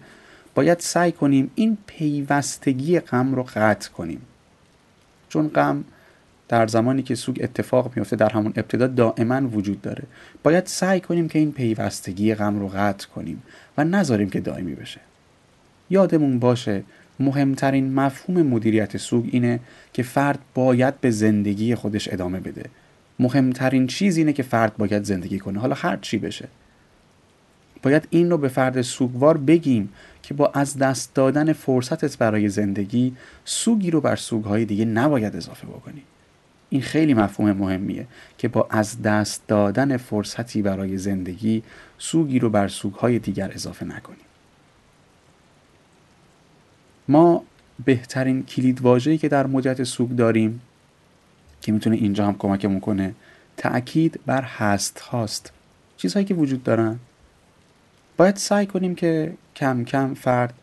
باید 0.56 0.80
سعی 0.80 1.12
کنیم 1.12 1.52
این 1.56 1.78
پیوستگی 1.88 3.00
غم 3.00 3.36
رو 3.36 3.44
قطع 3.44 3.90
کنیم. 3.90 4.22
چون 5.30 5.48
غم 5.48 5.84
در 6.48 6.68
زمانی 6.68 7.04
که 7.04 7.16
سوگ 7.16 7.40
اتفاق 7.44 7.92
میفته 7.96 8.16
در 8.16 8.30
همون 8.30 8.54
ابتدا 8.56 8.88
دائما 8.88 9.48
وجود 9.50 9.82
داره. 9.82 10.04
باید 10.44 10.66
سعی 10.66 11.00
کنیم 11.00 11.30
که 11.30 11.40
این 11.40 11.52
پیوستگی 11.52 12.36
غم 12.36 12.60
رو 12.60 12.68
قطع 12.68 13.08
کنیم 13.08 13.44
و 13.78 13.84
نذاریم 13.84 14.30
که 14.30 14.40
دائمی 14.40 14.76
بشه. 14.76 15.00
یادمون 15.90 16.40
باشه 16.40 16.84
مهمترین 17.20 17.94
مفهوم 17.94 18.42
مدیریت 18.42 18.98
سوگ 18.98 19.30
اینه 19.32 19.60
که 19.94 20.04
فرد 20.04 20.40
باید 20.54 21.02
به 21.02 21.12
زندگی 21.12 21.76
خودش 21.76 22.14
ادامه 22.14 22.40
بده. 22.40 22.64
مهمترین 23.20 23.88
چیز 23.88 24.18
اینه 24.18 24.34
که 24.34 24.44
فرد 24.44 24.78
باید 24.78 25.04
زندگی 25.04 25.40
کنه. 25.40 25.60
حالا 25.60 25.76
هر 25.76 25.98
چی 25.98 26.18
بشه. 26.18 26.48
باید 27.82 28.08
این 28.10 28.30
رو 28.30 28.38
به 28.38 28.48
فرد 28.48 28.82
سوگوار 28.82 29.38
بگیم 29.38 29.90
که 30.24 30.34
با 30.34 30.52
از 30.54 30.78
دست 30.78 31.14
دادن 31.14 31.54
فرصتت 31.54 32.18
برای 32.18 32.50
زندگی 32.50 33.16
سوگی 33.46 33.92
رو 33.92 34.02
بر 34.02 34.16
سوگهای 34.16 34.66
دیگه 34.66 34.86
نباید 34.86 35.36
اضافه 35.36 35.68
بکنی. 35.68 36.04
این 36.70 36.82
خیلی 36.82 37.14
مفهوم 37.14 37.52
مهمیه 37.52 38.08
که 38.38 38.48
با 38.48 38.68
از 38.70 39.02
دست 39.02 39.48
دادن 39.48 39.98
فرصتی 39.98 40.62
برای 40.62 40.98
زندگی 40.98 41.64
سوگی 41.98 42.40
رو 42.40 42.50
بر 42.50 42.68
سوگهای 42.68 43.20
دیگر 43.20 43.52
اضافه 43.54 43.86
نکنیم 43.86 44.20
ما 47.08 47.44
بهترین 47.86 48.46
کلید 48.46 48.82
واژه‌ای 48.82 49.18
که 49.18 49.28
در 49.28 49.48
مدیریت 49.48 49.84
سوگ 49.84 50.10
داریم 50.10 50.62
که 51.62 51.72
می‌تونه 51.72 51.96
اینجا 51.96 52.28
هم 52.28 52.36
کمکمون 52.38 52.80
کنه. 52.80 53.16
تأکید 53.58 54.20
بر 54.26 54.42
هست 54.42 55.00
هاست. 55.00 55.52
چیزهایی 55.98 56.26
که 56.26 56.34
وجود 56.34 56.64
دارن. 56.64 57.00
باید 58.18 58.36
سعی 58.36 58.66
کنیم 58.66 58.96
که 58.96 59.34
کم 59.56 59.84
کم 59.84 60.14
فرد 60.14 60.54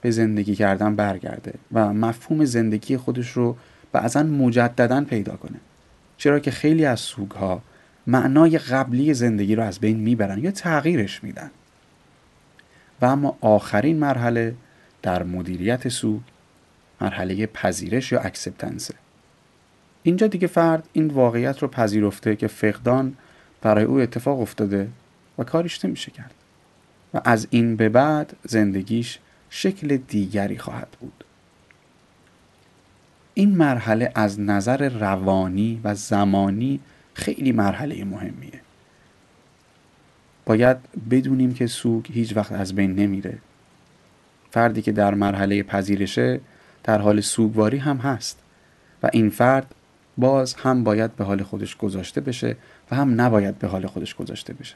به 0.00 0.10
زندگی 0.10 0.54
کردن 0.54 0.96
برگرده 0.96 1.54
و 1.72 1.92
مفهوم 1.92 2.44
زندگی 2.44 2.96
خودش 2.96 3.30
رو 3.30 3.56
بعضا 3.92 4.22
مجددا 4.22 5.04
پیدا 5.04 5.36
کنه. 5.36 5.60
چرا 6.16 6.38
که 6.38 6.50
خیلی 6.50 6.84
از 6.84 7.00
سوگ 7.00 7.30
ها 7.30 7.62
معنای 8.06 8.58
قبلی 8.58 9.14
زندگی 9.14 9.54
رو 9.54 9.62
از 9.62 9.78
بین 9.78 9.96
می‌برن 9.96 10.38
یا 10.38 10.50
تغییرش 10.50 11.24
میدن. 11.24 11.50
و 13.00 13.04
اما 13.04 13.38
آخرین 13.40 13.98
مرحله 13.98 14.54
در 15.02 15.22
مدیریت 15.22 15.88
سوگ 15.88 16.20
مرحله 17.00 17.46
پذیرش 17.46 18.12
یا 18.12 18.20
اکسپتنسه 18.20 18.94
اینجا 20.06 20.26
دیگه 20.26 20.46
فرد 20.46 20.88
این 20.92 21.08
واقعیت 21.08 21.58
رو 21.58 21.68
پذیرفته 21.68 22.36
که 22.36 22.46
فقدان 22.46 23.16
برای 23.62 23.84
او 23.84 24.00
اتفاق 24.00 24.40
افتاده 24.40 24.88
و 25.38 25.44
کاریش 25.44 25.84
نمیشه 25.84 26.10
کرد. 26.10 26.34
و 27.14 27.20
از 27.24 27.46
این 27.50 27.76
به 27.76 27.88
بعد 27.88 28.36
زندگیش 28.44 29.18
شکل 29.50 29.96
دیگری 29.96 30.58
خواهد 30.58 30.88
بود. 31.00 31.24
این 33.34 33.56
مرحله 33.56 34.12
از 34.14 34.40
نظر 34.40 34.88
روانی 34.88 35.80
و 35.84 35.94
زمانی 35.94 36.80
خیلی 37.14 37.52
مرحله 37.52 38.04
مهمیه. 38.04 38.60
باید 40.44 40.76
بدونیم 41.10 41.54
که 41.54 41.66
سوگ 41.66 42.12
هیچ 42.12 42.36
وقت 42.36 42.52
از 42.52 42.74
بین 42.74 42.94
نمیره. 42.94 43.38
فردی 44.50 44.82
که 44.82 44.92
در 44.92 45.14
مرحله 45.14 45.62
پذیرشه 45.62 46.40
در 46.84 46.98
حال 46.98 47.20
سوگواری 47.20 47.78
هم 47.78 47.96
هست 47.96 48.38
و 49.02 49.10
این 49.12 49.30
فرد 49.30 49.74
باز 50.18 50.54
هم 50.54 50.84
باید 50.84 51.16
به 51.16 51.24
حال 51.24 51.42
خودش 51.42 51.76
گذاشته 51.76 52.20
بشه 52.20 52.56
و 52.90 52.96
هم 52.96 53.20
نباید 53.20 53.58
به 53.58 53.68
حال 53.68 53.86
خودش 53.86 54.14
گذاشته 54.14 54.52
بشه. 54.52 54.74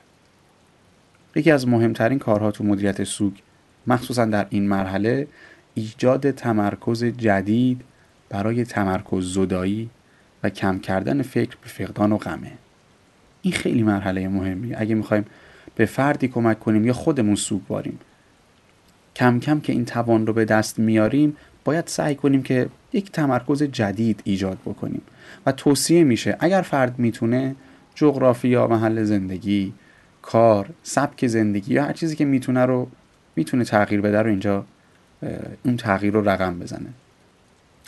یکی 1.34 1.50
از 1.50 1.68
مهمترین 1.68 2.18
کارها 2.18 2.50
تو 2.50 2.64
مدیریت 2.64 3.04
سوگ 3.04 3.32
مخصوصا 3.86 4.24
در 4.24 4.46
این 4.50 4.68
مرحله 4.68 5.26
ایجاد 5.74 6.30
تمرکز 6.30 7.04
جدید 7.04 7.80
برای 8.28 8.64
تمرکز 8.64 9.34
زدایی 9.34 9.90
و 10.42 10.50
کم 10.50 10.78
کردن 10.78 11.22
فکر 11.22 11.56
به 11.62 11.68
فقدان 11.68 12.12
و 12.12 12.16
غمه. 12.16 12.52
این 13.42 13.54
خیلی 13.54 13.82
مرحله 13.82 14.28
مهمی 14.28 14.74
اگه 14.74 14.94
می‌خوایم 14.94 15.24
به 15.74 15.86
فردی 15.86 16.28
کمک 16.28 16.60
کنیم 16.60 16.84
یا 16.84 16.92
خودمون 16.92 17.34
سوگواریم 17.34 17.98
کم 19.16 19.40
کم 19.40 19.60
که 19.60 19.72
این 19.72 19.84
توان 19.84 20.26
رو 20.26 20.32
به 20.32 20.44
دست 20.44 20.78
میاریم 20.78 21.36
باید 21.64 21.86
سعی 21.86 22.14
کنیم 22.14 22.42
که 22.42 22.68
یک 22.92 23.12
تمرکز 23.12 23.62
جدید 23.62 24.20
ایجاد 24.24 24.58
بکنیم. 24.58 25.02
و 25.46 25.52
توصیه 25.52 26.04
میشه 26.04 26.36
اگر 26.40 26.62
فرد 26.62 26.98
می‌تونه 26.98 27.56
جغرافیا 27.94 28.66
محل 28.66 29.02
زندگی 29.02 29.72
کار 30.22 30.70
سبک 30.82 31.26
زندگی 31.26 31.74
یا 31.74 31.84
هر 31.84 31.92
چیزی 31.92 32.16
که 32.16 32.24
می‌تونه 32.24 32.66
رو 32.66 32.88
می‌تونه 33.36 33.64
تغییر 33.64 34.00
بده 34.00 34.22
رو 34.22 34.30
اینجا 34.30 34.64
اون 35.62 35.76
تغییر 35.76 36.12
رو 36.12 36.28
رقم 36.28 36.58
بزنه. 36.58 36.88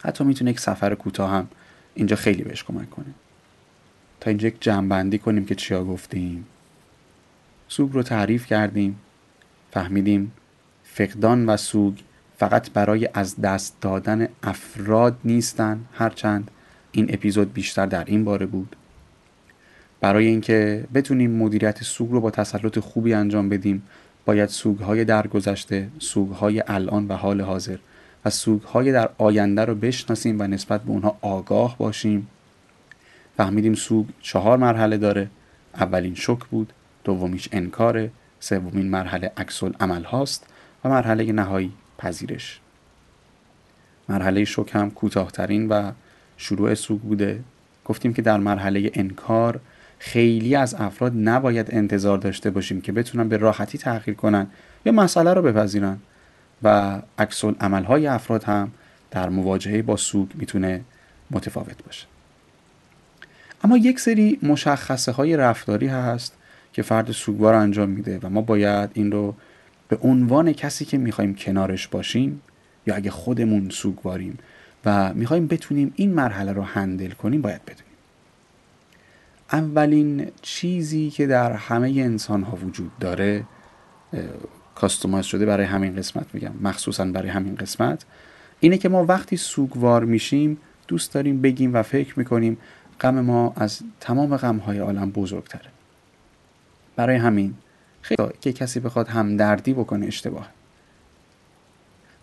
حتی 0.03 0.25
می‌تونه 0.25 0.51
یک 0.51 0.61
سفر 0.61 0.95
کوتاه 0.95 1.31
هم 1.31 1.49
اینجا 1.95 2.17
خیلی 2.17 2.43
بهش 2.43 2.65
کمک 2.65 2.91
کنه. 2.91 3.15
تا 4.21 4.31
اینجا 4.31 4.49
یک 4.49 4.57
جمعبندی 4.61 5.19
کنیم 5.19 5.45
که 5.45 5.55
چیا 5.55 5.85
گفتیم. 5.85 6.47
سوگ 7.69 7.93
رو 7.93 8.03
تعریف 8.03 8.47
کردیم 8.47 8.99
فهمیدیم 9.71 10.33
فقدان 10.85 11.47
و 11.47 11.57
سوگ 11.57 11.95
فقط 12.39 12.71
برای 12.71 13.09
از 13.15 13.41
دست 13.41 13.77
دادن 13.81 14.29
افراد 14.43 15.19
نیستن 15.25 15.85
هرچند 15.93 16.51
این 16.93 17.07
اپیزود 17.15 17.53
بیشتر 17.53 17.87
در 17.87 18.05
این 18.05 18.25
باره 18.25 18.47
بود. 18.47 18.77
برای 20.01 20.27
اینکه 20.27 20.85
بتونیم 20.95 21.31
مدیریت 21.31 21.83
سوگ 21.83 22.11
رو 22.11 22.21
با 22.21 22.31
تسلط 22.31 22.79
خوبی 22.79 23.15
انجام 23.15 23.49
بدیم 23.49 23.83
باید 24.25 24.49
سوگهای 24.49 25.05
درگذشته 25.05 25.89
سوگهای 25.99 26.63
الان 26.67 27.09
و 27.09 27.13
حال 27.13 27.41
حاضر 27.41 27.77
و 28.25 28.31
سوگهای 28.31 28.93
در 28.93 29.11
آینده 29.19 29.65
رو 29.65 29.75
بشناسیم 29.75 30.41
و 30.41 30.43
نسبت 30.43 30.83
به 30.83 30.91
اونها 30.91 31.19
آگاه 31.21 31.79
باشیم. 31.79 32.29
فهمیدیم 33.37 33.75
سوگ 33.75 34.07
چهار 34.21 34.59
مرحله 34.59 34.97
داره. 34.97 35.31
اولین 35.75 36.15
شک 36.15 36.45
بود 36.51 36.73
دومیش 37.05 37.49
انکاره 37.53 38.11
سومین 38.41 38.87
مرحله 38.87 39.33
عکس 39.37 39.63
عمل 39.63 40.05
هاست 40.05 40.47
و 40.85 40.89
مرحله 40.89 41.33
نهایی 41.33 41.73
پذیرش. 41.99 42.61
مرحله 44.09 44.45
شک 44.45 44.71
هم 44.73 44.91
کوتاهترین 44.91 45.69
و 45.69 45.93
شروع 46.43 46.75
سوگ 46.75 47.01
بوده. 47.01 47.41
گفتیم 47.85 48.15
که 48.15 48.23
در 48.23 48.37
مرحله 48.37 48.91
انکار 48.95 49.61
خیلی 49.99 50.55
از 50.55 50.75
افراد 50.75 51.13
نباید 51.17 51.67
انتظار 51.71 52.19
داشته 52.19 52.51
باشیم 52.51 52.81
که 52.81 52.93
بتونن 52.93 53.29
به 53.29 53.37
راحتی 53.37 53.79
تغییر 53.79 54.17
کنن 54.17 54.47
یا 54.87 54.93
مسئله 54.93 55.35
رو 55.35 55.43
بپذیرن. 55.43 55.99
و 56.63 57.03
عکس 57.19 57.45
عملهای 57.45 58.07
افراد 58.07 58.45
هم 58.45 58.71
در 59.11 59.29
مواجهه 59.29 59.83
با 59.83 59.97
سوگ 59.97 60.29
می‌تونه 60.35 60.81
متفاوت 61.31 61.85
باشه. 61.87 62.07
اما 63.65 63.77
یک 63.77 64.01
سری 64.01 64.39
مشخصه 64.43 65.13
های 65.13 65.37
رفتاری 65.37 65.87
هست 65.87 66.35
که 66.73 66.83
فرد 66.83 67.13
سوگوار 67.13 67.55
انجام 67.55 67.89
میده 67.89 68.19
و 68.23 68.29
ما 68.29 68.41
باید 68.41 68.91
این 68.95 69.13
رو 69.13 69.35
به 69.89 69.99
عنوان 70.03 70.53
کسی 70.53 70.85
که 70.85 70.99
می‌خوایم 70.99 71.35
کنارش 71.35 71.89
باشیم 71.89 72.43
یا 72.87 72.95
اگه 72.95 73.11
خودمون 73.11 73.71
سوگواریم 73.71 74.39
و 74.85 75.15
می‌خوایم 75.15 75.47
بتونیم 75.47 75.93
این 75.97 76.15
مرحله 76.15 76.53
رو 76.53 76.63
هندل 76.63 77.11
کنیم 77.11 77.43
باید 77.43 77.65
بدونیم. 77.65 77.93
اولین 79.53 80.31
چیزی 80.43 81.11
که 81.11 81.27
در 81.27 81.53
همه 81.53 81.89
انسان 81.89 82.43
ها 82.43 82.57
وجود 82.57 82.91
داره 83.01 83.45
کاستومایز 84.75 85.27
شده 85.27 85.47
برای 85.47 85.67
همین 85.67 85.97
قسمت 85.97 86.27
میگم 86.33 86.53
مخصوصا 86.63 87.05
برای 87.05 87.29
همین 87.29 87.55
قسمت 87.55 88.05
اینه 88.61 88.79
که 88.79 88.89
ما 88.89 89.05
وقتی 89.05 89.37
سوگوار 89.37 90.05
میشیم 90.05 90.59
دوست 90.89 91.13
داریم 91.13 91.43
بگیم 91.43 91.75
و 91.75 91.83
فکر 91.83 92.19
می‌کنیم 92.19 92.59
غم 93.01 93.21
ما 93.21 93.53
از 93.57 93.81
تمام 94.01 94.37
غمهای 94.37 94.79
عالم 94.79 95.11
بزرگتره. 95.11 95.71
برای 96.97 97.17
همین 97.17 97.55
خیلی 98.03 98.29
که 98.41 98.53
کسی 98.53 98.81
بخواد 98.81 99.09
همدردی 99.09 99.73
بکنه 99.73 100.07
اشتباه 100.07 100.49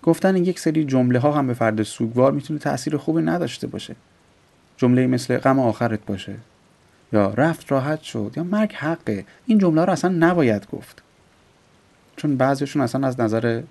گفتن 0.04 0.36
یک 0.36 0.60
سری 0.60 0.86
جمله 0.86 1.20
ها 1.20 1.32
هم 1.32 1.48
به 1.48 1.54
فرد 1.54 1.84
سوگوار 1.84 2.32
می‌تونه 2.32 2.60
تاثیر 2.60 2.98
خوبی 2.98 3.22
نداشته 3.22 3.68
باشه. 3.68 3.96
جمله 4.78 5.08
مثل 5.08 5.38
غم 5.38 5.60
آخرت 5.60 6.06
باشه 6.06 6.36
یا 7.14 7.34
رفت 7.34 7.72
راحت 7.72 8.02
شد 8.02 8.34
یا 8.36 8.44
مرگ 8.44 8.74
حقه. 8.74 9.26
این 9.46 9.58
جمله 9.58 9.86
رو 9.86 9.92
اصلا 9.92 10.16
نباید 10.20 10.68
گفت. 10.72 11.02
چون 12.16 12.38
بعضیشون 12.38 12.82
اصلا 12.82 13.08
از 13.08 13.20
نظر 13.20 13.62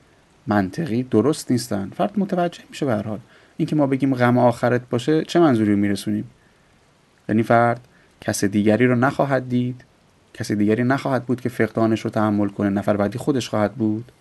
منطقی 0.47 1.03
درست 1.03 1.51
نیستن. 1.51 1.91
فرد 1.97 2.13
متوجه 2.17 2.63
میشه 2.71 2.87
به 2.87 2.93
هر 2.93 3.03
حال. 3.03 3.19
اینکه 3.57 3.77
ما 3.77 3.87
بگیم 3.87 4.15
غم 4.15 4.39
آخرت 4.39 4.89
باشه 4.91 5.25
چه 5.25 5.41
منظوری 5.41 5.75
میرسونیم؟ 5.75 6.31
یعنی 7.29 7.43
فرد 7.43 7.81
کس 8.21 8.45
دیگری 8.45 8.87
رو 8.87 8.95
نخواهد 8.95 9.49
دید. 9.49 9.85
کسی 10.35 10.57
دیگری 10.57 10.85
نخواهد 10.85 11.25
بود 11.25 11.41
که 11.41 11.49
فقدانش 11.49 12.01
رو 12.01 12.11
تحمل 12.11 12.49
کنه. 12.49 12.71
نفر 12.71 12.97
بعدی 12.97 13.19
خودش 13.19 13.49
خواهد 13.49 13.75
بود. 13.75 14.13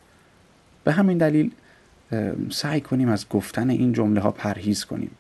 به 0.84 0.92
همین 0.92 1.18
دلیل 1.18 1.52
سعی 2.50 2.82
کنیم 2.82 3.10
از 3.10 3.30
گفتن 3.30 3.70
این 3.70 3.94
جمله 3.94 4.22
ها 4.22 4.32
پرهیز 4.32 4.86
کنیم. 4.86 5.12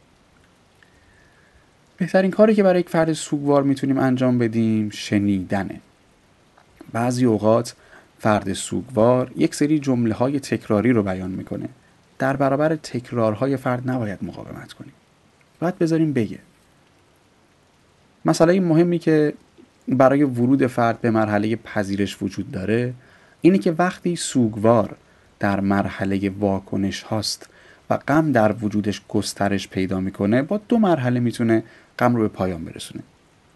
بهترین 1.98 2.32
کاری 2.32 2.56
که 2.56 2.64
برای 2.64 2.80
یک 2.80 2.90
فرد 2.90 3.14
سوگوار 3.14 3.64
می‌تونیم 3.64 3.98
انجام 3.98 4.38
بدیم 4.38 4.90
شنیدنه. 4.90 5.82
بعضی 6.92 7.26
اوقات 7.26 7.76
فرد 8.20 8.54
سوگوار 8.54 9.32
یک 9.36 9.56
سری 9.56 9.80
جمله 9.80 10.14
های 10.14 10.40
تکراری 10.40 10.92
رو 10.94 11.04
بیان 11.04 11.32
می‌کنه. 11.32 11.70
در 12.20 12.36
برابر 12.36 12.76
تکرارهای 12.76 13.58
فرد 13.58 13.90
نباید 13.90 14.20
مقاومت 14.22 14.74
کنیم. 14.74 14.94
باید 15.60 15.78
بذاریم 15.78 16.14
بگه. 16.14 16.40
مسئله 18.26 18.60
مهمی 18.60 19.00
که 19.00 19.34
برای 19.88 20.24
ورود 20.24 20.68
فرد 20.68 21.02
به 21.02 21.12
مرحله 21.12 21.56
پذیرش 21.56 22.22
وجود 22.22 22.52
داره 22.52 22.94
اینه 23.42 23.58
که 23.58 23.72
وقتی 23.72 24.16
سوگوار 24.16 24.96
در 25.40 25.60
مرحله 25.60 26.30
واکنش 26.30 27.02
هاست 27.02 27.50
و 27.90 27.98
غم 27.98 28.32
در 28.32 28.56
وجودش 28.62 29.02
گسترش 29.10 29.68
پیدا 29.68 30.00
می‌کنه. 30.00 30.42
با 30.42 30.62
دو 30.70 30.78
مرحله 30.78 31.20
می‌تونه 31.20 31.64
غم 32.00 32.16
رو 32.16 32.22
به 32.22 32.28
پایان 32.28 32.66
برسونه 32.66 33.04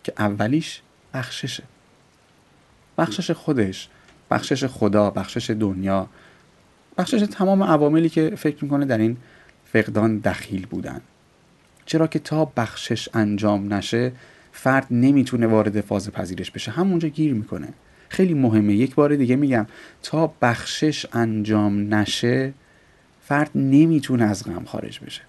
که 0.04 0.14
اولیش 0.18 0.82
بخششه. 1.14 1.64
بخشش 2.98 3.32
خودش 3.32 3.90
بخشش 4.32 4.66
خدا 4.66 5.10
بخشش 5.10 5.50
دنیا 5.50 6.08
بخشش 6.98 7.22
تمام 7.22 7.64
عواملی 7.64 8.10
که 8.10 8.36
فکر 8.36 8.64
می‌کنه 8.64 8.86
در 8.86 8.98
این 8.98 9.18
فقدان 9.66 10.18
دخیل 10.18 10.66
بودن. 10.66 11.02
چرا 11.86 12.08
که 12.08 12.20
تا 12.20 12.46
بخشش 12.46 13.10
انجام 13.14 13.74
نشه 13.74 14.12
فرد 14.52 14.88
نمی‌تونه 14.92 15.48
وارد 15.48 15.82
فاز 15.82 16.12
پذیرش 16.12 16.52
بشه. 16.52 16.72
همونجا 16.72 17.10
گیر 17.10 17.34
می‌کنه. 17.34 17.68
خیلی 18.12 18.34
مهمه. 18.34 18.74
یک 18.74 18.96
بار 18.96 19.16
دیگه 19.16 19.36
میگم 19.36 19.66
تا 20.04 20.34
بخشش 20.42 21.06
انجام 21.14 21.94
نشه 21.94 22.54
فرد 23.22 23.50
نمی‌تونه 23.56 24.24
از 24.24 24.44
غم 24.44 24.64
خارج 24.66 25.00
بشه. 25.00 25.22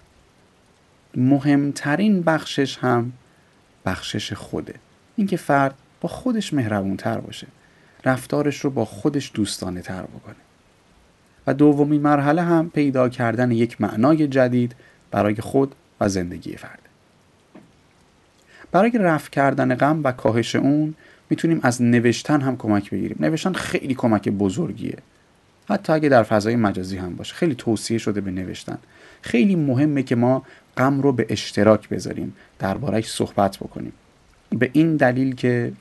مهمترین 1.15 2.21
بخشش 2.21 2.77
هم 2.77 3.11
بخشش 3.85 4.33
خوده. 4.33 4.73
اینکه 5.15 5.37
فرد 5.37 5.75
با 6.01 6.09
خودش 6.09 6.53
مهربون 6.53 6.97
تر 6.97 7.17
باشه. 7.17 7.47
رفتارش 8.05 8.59
رو 8.59 8.69
با 8.69 8.85
خودش 8.85 9.31
دوستانه 9.33 9.81
تر 9.81 10.01
بکنه. 10.01 10.35
و 11.47 11.53
دومین 11.53 12.01
مرحله 12.01 12.41
هم 12.41 12.69
پیدا 12.69 13.09
کردن 13.09 13.51
یک 13.51 13.81
معنای 13.81 14.27
جدید 14.27 14.75
برای 15.11 15.35
خود 15.35 15.75
و 15.99 16.09
زندگی 16.09 16.55
فرد. 16.57 16.79
برای 18.71 18.91
رفع 18.91 19.29
کردن 19.29 19.75
غم 19.75 20.01
و 20.03 20.11
کاهش 20.11 20.55
اون 20.55 20.95
می‌تونیم 21.29 21.59
از 21.63 21.81
نوشتن 21.81 22.41
هم 22.41 22.57
کمک 22.57 22.89
بگیریم. 22.89 23.17
نوشتن 23.19 23.53
خیلی 23.53 23.93
کمک 23.93 24.29
بزرگیه. 24.29 24.97
حتی 25.69 25.93
اگه 25.93 26.09
در 26.09 26.23
فضای 26.23 26.55
مجازی 26.55 26.97
هم 26.97 27.15
باشه. 27.15 27.33
خیلی 27.33 27.55
توصیه 27.55 27.97
شده 27.97 28.21
به 28.21 28.31
نوشتن. 28.31 28.77
خیلی 29.21 29.55
مهمه 29.55 30.03
که 30.03 30.15
ما 30.15 30.43
غم 30.77 31.01
رو 31.01 31.11
به 31.11 31.25
اشتراک 31.29 31.89
بذاریم. 31.89 32.33
دربارهش 32.59 33.07
صحبت 33.07 33.57
بکنیم. 33.57 33.93
به 34.49 34.69
این 34.73 34.95
دلیل 34.95 35.35
که 35.35 35.73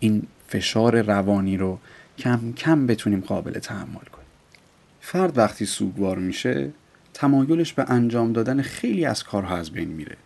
این 0.00 0.22
فشار 0.48 1.02
روانی 1.02 1.56
رو 1.56 1.78
کم 2.18 2.52
کم 2.52 2.86
بتونیم 2.86 3.20
قابل 3.20 3.58
تحمل 3.58 3.84
کنیم. 4.12 4.26
فرد 5.00 5.38
وقتی 5.38 5.66
سوگوار 5.66 6.18
میشه 6.18 6.70
تمایلش 7.14 7.72
به 7.72 7.90
انجام 7.90 8.32
دادن 8.32 8.62
خیلی 8.62 9.04
از 9.04 9.24
کارها 9.24 9.56
از 9.56 9.70
بین 9.70 9.88
میره 9.88 10.16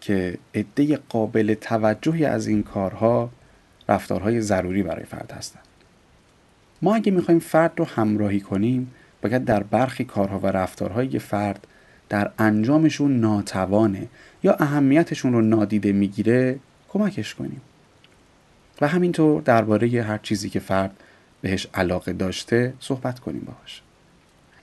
که 0.00 0.38
عده 0.54 0.96
قابل 0.96 1.54
توجهی 1.54 2.24
از 2.24 2.46
این 2.46 2.62
کارها 2.62 3.30
رفتارهای 3.88 4.40
ضروری 4.40 4.82
برای 4.82 5.04
فرد 5.04 5.32
هستند 5.36 5.64
ما 6.82 6.94
اگه 6.94 7.12
می‌خوایم 7.12 7.40
فرد 7.40 7.72
رو 7.76 7.84
همراهی 7.84 8.40
کنیم 8.40 8.90
باید 9.22 9.44
در 9.44 9.62
برخی 9.62 10.04
کارها 10.04 10.38
و 10.38 10.46
رفتارهای 10.46 11.18
فرد 11.18 11.66
در 12.08 12.30
انجامشون 12.38 13.20
ناتوانه 13.20 14.08
یا 14.42 14.56
اهمیتشون 14.60 15.32
رو 15.32 15.40
نادیده 15.40 15.92
می‌گیره 15.92 16.58
کمکش 16.88 17.34
کنیم. 17.34 17.60
و 18.80 18.88
همینطور 18.88 19.42
درباره 19.42 20.02
هر 20.02 20.18
چیزی 20.18 20.50
که 20.50 20.60
فرد 20.60 20.96
بهش 21.40 21.66
علاقه 21.74 22.12
داشته 22.12 22.74
صحبت 22.80 23.18
کنیم 23.18 23.40
باهاش. 23.40 23.82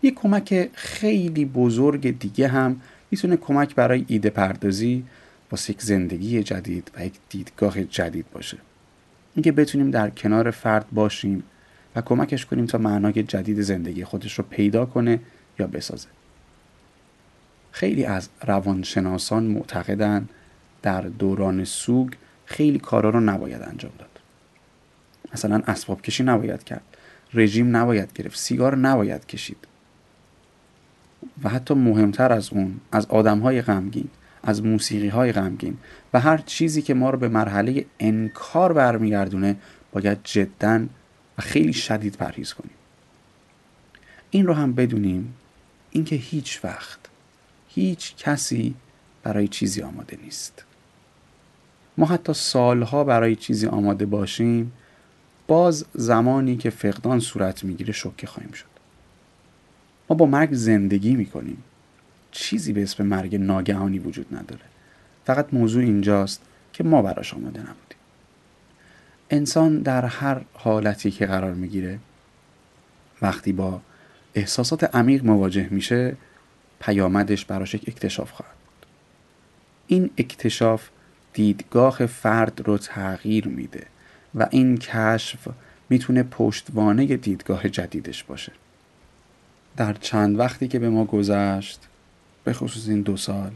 یک 0.03 0.15
کمک 0.15 0.69
خیلی 0.73 1.45
بزرگ 1.45 2.19
دیگه 2.19 2.47
هم 2.47 2.81
می‌تونه 3.11 3.37
کمک 3.37 3.75
برای 3.75 4.05
ایده 4.07 4.29
پردازی 4.29 5.03
واسه 5.51 5.71
یک 5.71 5.81
زندگی 5.81 6.43
جدید 6.43 6.91
و 6.95 7.05
یک 7.05 7.13
دیدگاه 7.29 7.83
جدید 7.83 8.25
باشه. 8.33 8.57
اینکه 9.35 9.51
بتونیم 9.51 9.91
در 9.91 10.09
کنار 10.09 10.51
فرد 10.51 10.85
باشیم 10.91 11.43
و 11.95 12.01
کمکش 12.01 12.45
کنیم 12.45 12.65
تا 12.65 12.77
معنای 12.77 13.23
جدید 13.23 13.61
زندگی 13.61 14.03
خودش 14.03 14.33
رو 14.33 14.45
پیدا 14.49 14.85
کنه 14.85 15.19
یا 15.59 15.67
بسازه. 15.67 16.07
خیلی 17.71 18.05
از 18.05 18.29
روانشناسان 18.45 19.43
معتقدن 19.43 20.27
در 20.81 21.01
دوران 21.01 21.63
سوگ 21.63 22.13
خیلی 22.45 22.79
کارا 22.79 23.09
رو 23.09 23.19
نباید 23.19 23.61
انجام 23.61 23.91
داد. 23.99 24.09
مثلا 25.33 25.61
اسباب 25.67 26.01
کشی 26.01 26.23
نباید 26.23 26.63
کرد. 26.63 26.83
رژیم 27.33 27.75
نباید 27.75 28.13
گرفت. 28.13 28.37
سیگار 28.37 28.77
نباید 28.77 29.25
کشید. 29.25 29.67
و 31.43 31.49
حتی 31.49 31.73
مهمتر 31.73 32.31
از 32.33 32.49
اون 32.53 32.79
از 32.91 33.05
آدم 33.05 33.39
های 33.39 33.61
غمگین 33.61 34.09
از 34.43 34.63
موسیقی 34.63 35.07
های 35.07 35.31
غمگین 35.31 35.77
و 36.13 36.19
هر 36.19 36.37
چیزی 36.37 36.81
که 36.81 36.93
ما 36.93 37.09
رو 37.09 37.17
به 37.17 37.27
مرحله 37.27 37.85
انکار 37.99 38.73
برمیگردونه 38.73 39.55
باید 39.91 40.17
جدا 40.23 40.85
و 41.37 41.41
خیلی 41.41 41.73
شدید 41.73 42.15
پرهیز 42.15 42.53
کنیم. 42.53 42.73
این 44.31 44.47
رو 44.47 44.53
هم 44.53 44.73
بدونیم 44.73 45.33
اینکه 45.91 46.15
هیچ 46.15 46.59
وقت 46.63 46.99
هیچ 47.67 48.15
کسی 48.15 48.75
برای 49.23 49.47
چیزی 49.47 49.81
آماده 49.81 50.17
نیست. 50.23 50.63
ما 51.97 52.05
حتی 52.05 52.33
سالها 52.33 53.03
برای 53.03 53.35
چیزی 53.35 53.67
آماده 53.67 54.05
باشیم 54.05 54.71
باز 55.47 55.85
زمانی 55.93 56.57
که 56.57 56.69
فقدان 56.69 57.19
صورت 57.19 57.63
می‌گیره 57.63 57.93
شوکه 57.93 58.27
خواهیم 58.27 58.51
شد. 58.51 58.65
ما 60.09 60.15
با 60.15 60.25
مرگ 60.25 60.53
زندگی 60.53 61.15
می‌کنیم. 61.15 61.63
چیزی 62.33 62.73
به 62.73 62.83
اسم 62.83 63.05
مرگ 63.05 63.35
ناگهانی 63.35 63.99
وجود 63.99 64.35
نداره. 64.35 64.61
فقط 65.25 65.53
موضوع 65.53 65.83
اینجاست 65.83 66.41
که 66.73 66.83
ما 66.83 67.01
براش 67.01 67.33
آماده 67.33 67.59
نبودیم. 67.59 67.97
انسان 69.29 69.81
در 69.81 70.05
هر 70.05 70.41
حالتی 70.53 71.11
که 71.11 71.25
قرار 71.25 71.53
می‌گیره 71.53 71.99
وقتی 73.21 73.53
با 73.53 73.81
احساسات 74.35 74.95
عمیق 74.95 75.25
مواجه 75.25 75.67
میشه 75.71 76.15
پیامدش 76.79 77.45
براش 77.45 77.73
یک 77.73 77.83
اکتشاف 77.87 78.31
خواهد 78.31 78.53
این 79.87 80.09
اکتشاف 80.17 80.89
دیدگاه 81.33 82.05
فرد 82.05 82.61
رو 82.65 82.77
تغییر 82.77 83.47
میده 83.47 83.85
و 84.35 84.47
این 84.51 84.77
کشف 84.77 85.47
می‌تونه 85.89 86.23
پشتوانه 86.23 87.05
دیدگاه 87.17 87.69
جدیدش 87.69 88.23
باشه. 88.23 88.51
در 89.77 89.93
چند 89.93 90.39
وقتی 90.39 90.67
که 90.67 90.79
به 90.79 90.89
ما 90.89 91.05
گذشت 91.05 91.79
به 92.43 92.53
خصوص 92.53 92.87
این 92.87 93.01
دو 93.01 93.17
سال. 93.17 93.51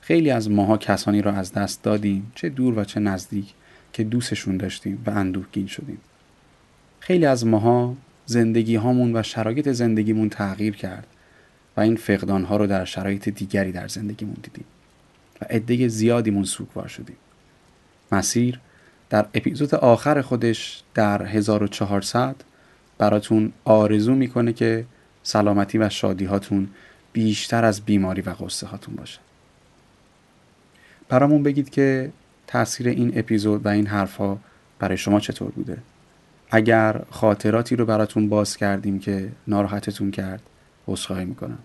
خیلی 0.00 0.30
از 0.30 0.50
ماها 0.50 0.76
کسانی 0.76 1.22
را 1.22 1.32
از 1.32 1.52
دست 1.52 1.82
دادیم 1.82 2.32
چه 2.34 2.48
دور 2.48 2.78
و 2.78 2.84
چه 2.84 3.00
نزدیک 3.00 3.54
که 3.92 4.04
دوستشون 4.04 4.56
داشتیم 4.56 5.02
و 5.06 5.10
اندوهگین 5.10 5.66
شدیم. 5.66 5.98
خیلی 7.00 7.26
از 7.26 7.46
ماها 7.46 7.96
زندگی 8.26 8.76
هامون 8.76 9.16
و 9.16 9.22
شرایط 9.22 9.68
زندگیمون 9.68 10.28
تغییر 10.28 10.76
کرد 10.76 11.06
و 11.76 11.80
این 11.80 11.96
فقدان 11.96 12.44
ها 12.44 12.56
رو 12.56 12.66
در 12.66 12.84
شرایط 12.84 13.28
دیگری 13.28 13.72
در 13.72 13.88
زندگیمون 13.88 14.36
دیدیم 14.42 14.64
و 15.42 15.44
عده 15.50 15.88
زیادیمون 15.88 16.44
سوگوار 16.44 16.88
شدیم. 16.88 17.16
مسیر 18.12 18.60
در 19.10 19.26
اپیزود 19.34 19.74
آخر 19.74 20.22
خودش 20.22 20.82
در 20.94 21.26
1400 21.26 22.36
براتون 22.98 23.52
آرزو 23.64 24.14
می‌کنه 24.14 24.52
که 24.52 24.84
سلامتی 25.22 25.78
و 25.78 25.88
شادی 25.88 26.24
هاتون 26.24 26.68
بیشتر 27.12 27.64
از 27.64 27.80
بیماری 27.80 28.22
و 28.22 28.30
قصه 28.30 28.66
هاتون 28.66 28.94
باشه. 28.94 29.18
برامون 31.08 31.42
بگید 31.42 31.70
که 31.70 32.12
تاثیر 32.46 32.88
این 32.88 33.18
اپیزود 33.18 33.66
و 33.66 33.68
این 33.68 33.86
حرفها 33.86 34.38
برای 34.78 34.96
شما 34.96 35.20
چطور 35.20 35.50
بوده. 35.50 35.78
اگر 36.50 37.00
خاطراتی 37.10 37.76
رو 37.76 37.86
براتون 37.86 38.28
باز 38.28 38.56
کردیم 38.56 38.98
که 38.98 39.28
ناراحتتون 39.46 40.10
کرد 40.10 40.42
عذرخواهی 40.88 41.24
می‌کنم. 41.24 41.58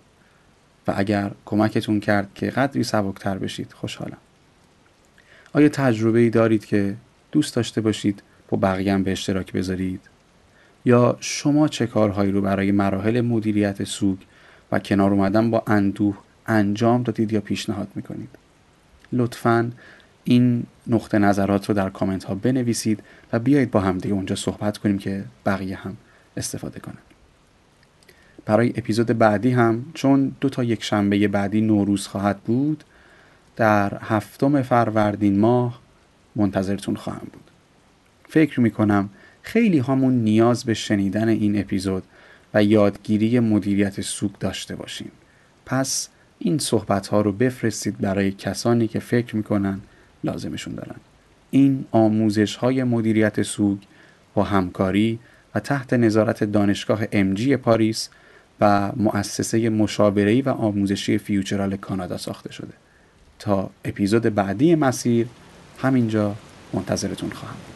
و 0.87 0.93
اگر 0.95 1.31
کمکتون 1.45 1.99
کرد 1.99 2.33
که 2.35 2.49
قدری 2.49 2.83
سبکتر 2.83 3.37
بشید 3.37 3.73
خوشحالم. 3.73 4.17
آیا 5.53 5.69
تجربه 5.69 6.19
ای 6.19 6.29
دارید 6.29 6.65
که 6.65 6.95
دوست 7.31 7.55
داشته 7.55 7.81
باشید 7.81 8.23
با 8.49 8.57
بقیه 8.57 8.97
به 8.97 9.11
اشتراک 9.11 9.53
بذارید؟ 9.53 10.01
یا 10.85 11.17
شما 11.19 11.67
چه 11.67 11.87
کارهایی 11.87 12.31
رو 12.31 12.41
برای 12.41 12.71
مراحل 12.71 13.21
مدیریت 13.21 13.83
سوگ 13.83 14.17
و 14.73 14.79
کنار 14.79 15.11
اومدن 15.11 15.51
با 15.51 15.63
اندوه 15.67 16.17
انجام 16.47 17.03
دادید 17.03 17.33
یا 17.33 17.41
پیشنهاد 17.41 17.87
می‌کنید. 17.95 18.29
لطفا 19.11 19.71
این 20.23 20.63
نقطه 20.87 21.19
نظرات 21.19 21.69
رو 21.69 21.75
در 21.75 21.89
کامنت 21.89 22.23
ها 22.23 22.35
بنویسید 22.35 23.03
و 23.33 23.39
بیایید 23.39 23.71
با 23.71 23.79
هم 23.79 23.97
دیگه 23.97 24.15
اونجا 24.15 24.35
صحبت 24.35 24.77
کنیم 24.77 24.97
که 24.97 25.23
بقیه 25.45 25.75
هم 25.75 25.97
استفاده 26.37 26.79
کنند 26.79 26.97
برای 28.45 28.69
اپیزود 28.69 29.05
بعدی 29.07 29.51
هم 29.51 29.85
چون 29.93 30.35
دو 30.41 30.49
تا 30.49 30.63
یک 30.63 30.83
شنبه 30.83 31.27
بعدی 31.27 31.61
نوروز 31.61 32.07
خواهد 32.07 32.39
بود 32.39 32.83
در 33.55 33.97
هفتم 34.01 34.61
فروردین 34.61 35.39
ماه 35.39 35.81
منتظرتون 36.35 36.95
خواهم 36.95 37.27
بود. 37.33 37.51
فکر 38.29 38.59
می‌کنم 38.59 39.09
خیلی 39.41 39.79
همون 39.79 40.13
نیاز 40.13 40.63
به 40.63 40.73
شنیدن 40.73 41.27
این 41.27 41.59
اپیزود 41.59 42.03
و 42.53 42.63
یادگیری 42.63 43.39
مدیریت 43.39 44.01
سوگ 44.01 44.31
داشته 44.39 44.75
باشیم 44.75 45.11
پس 45.65 46.09
این 46.39 46.57
صحبت 46.57 47.07
ها 47.07 47.21
رو 47.21 47.31
بفرستید 47.31 47.97
برای 47.97 48.31
کسانی 48.31 48.87
که 48.87 48.99
فکر 48.99 49.35
می‌کنن 49.35 49.81
لازمشون 50.23 50.75
دارن. 50.75 50.95
این 51.51 51.85
آموزش 51.91 52.55
های 52.55 52.83
مدیریت 52.83 53.41
سوگ 53.41 53.77
با 54.33 54.43
همکاری 54.43 55.19
و 55.55 55.59
تحت 55.59 55.93
نظارت 55.93 56.43
دانشگاه 56.43 57.01
امجی 57.11 57.57
پاریس 57.57 58.09
و 58.61 58.91
مؤسسه 58.95 59.69
مشاوره‌ای 59.69 60.41
و 60.41 60.49
آموزشی 60.49 61.17
فیوچرال 61.17 61.75
کانادا 61.75 62.17
ساخته 62.17 62.51
شده. 62.51 62.73
تا 63.39 63.69
اپیزود 63.85 64.21
بعدی 64.21 64.75
مسیر 64.75 65.27
همینجا 65.81 66.35
منتظرتون 66.73 67.29
خواهم 67.29 67.72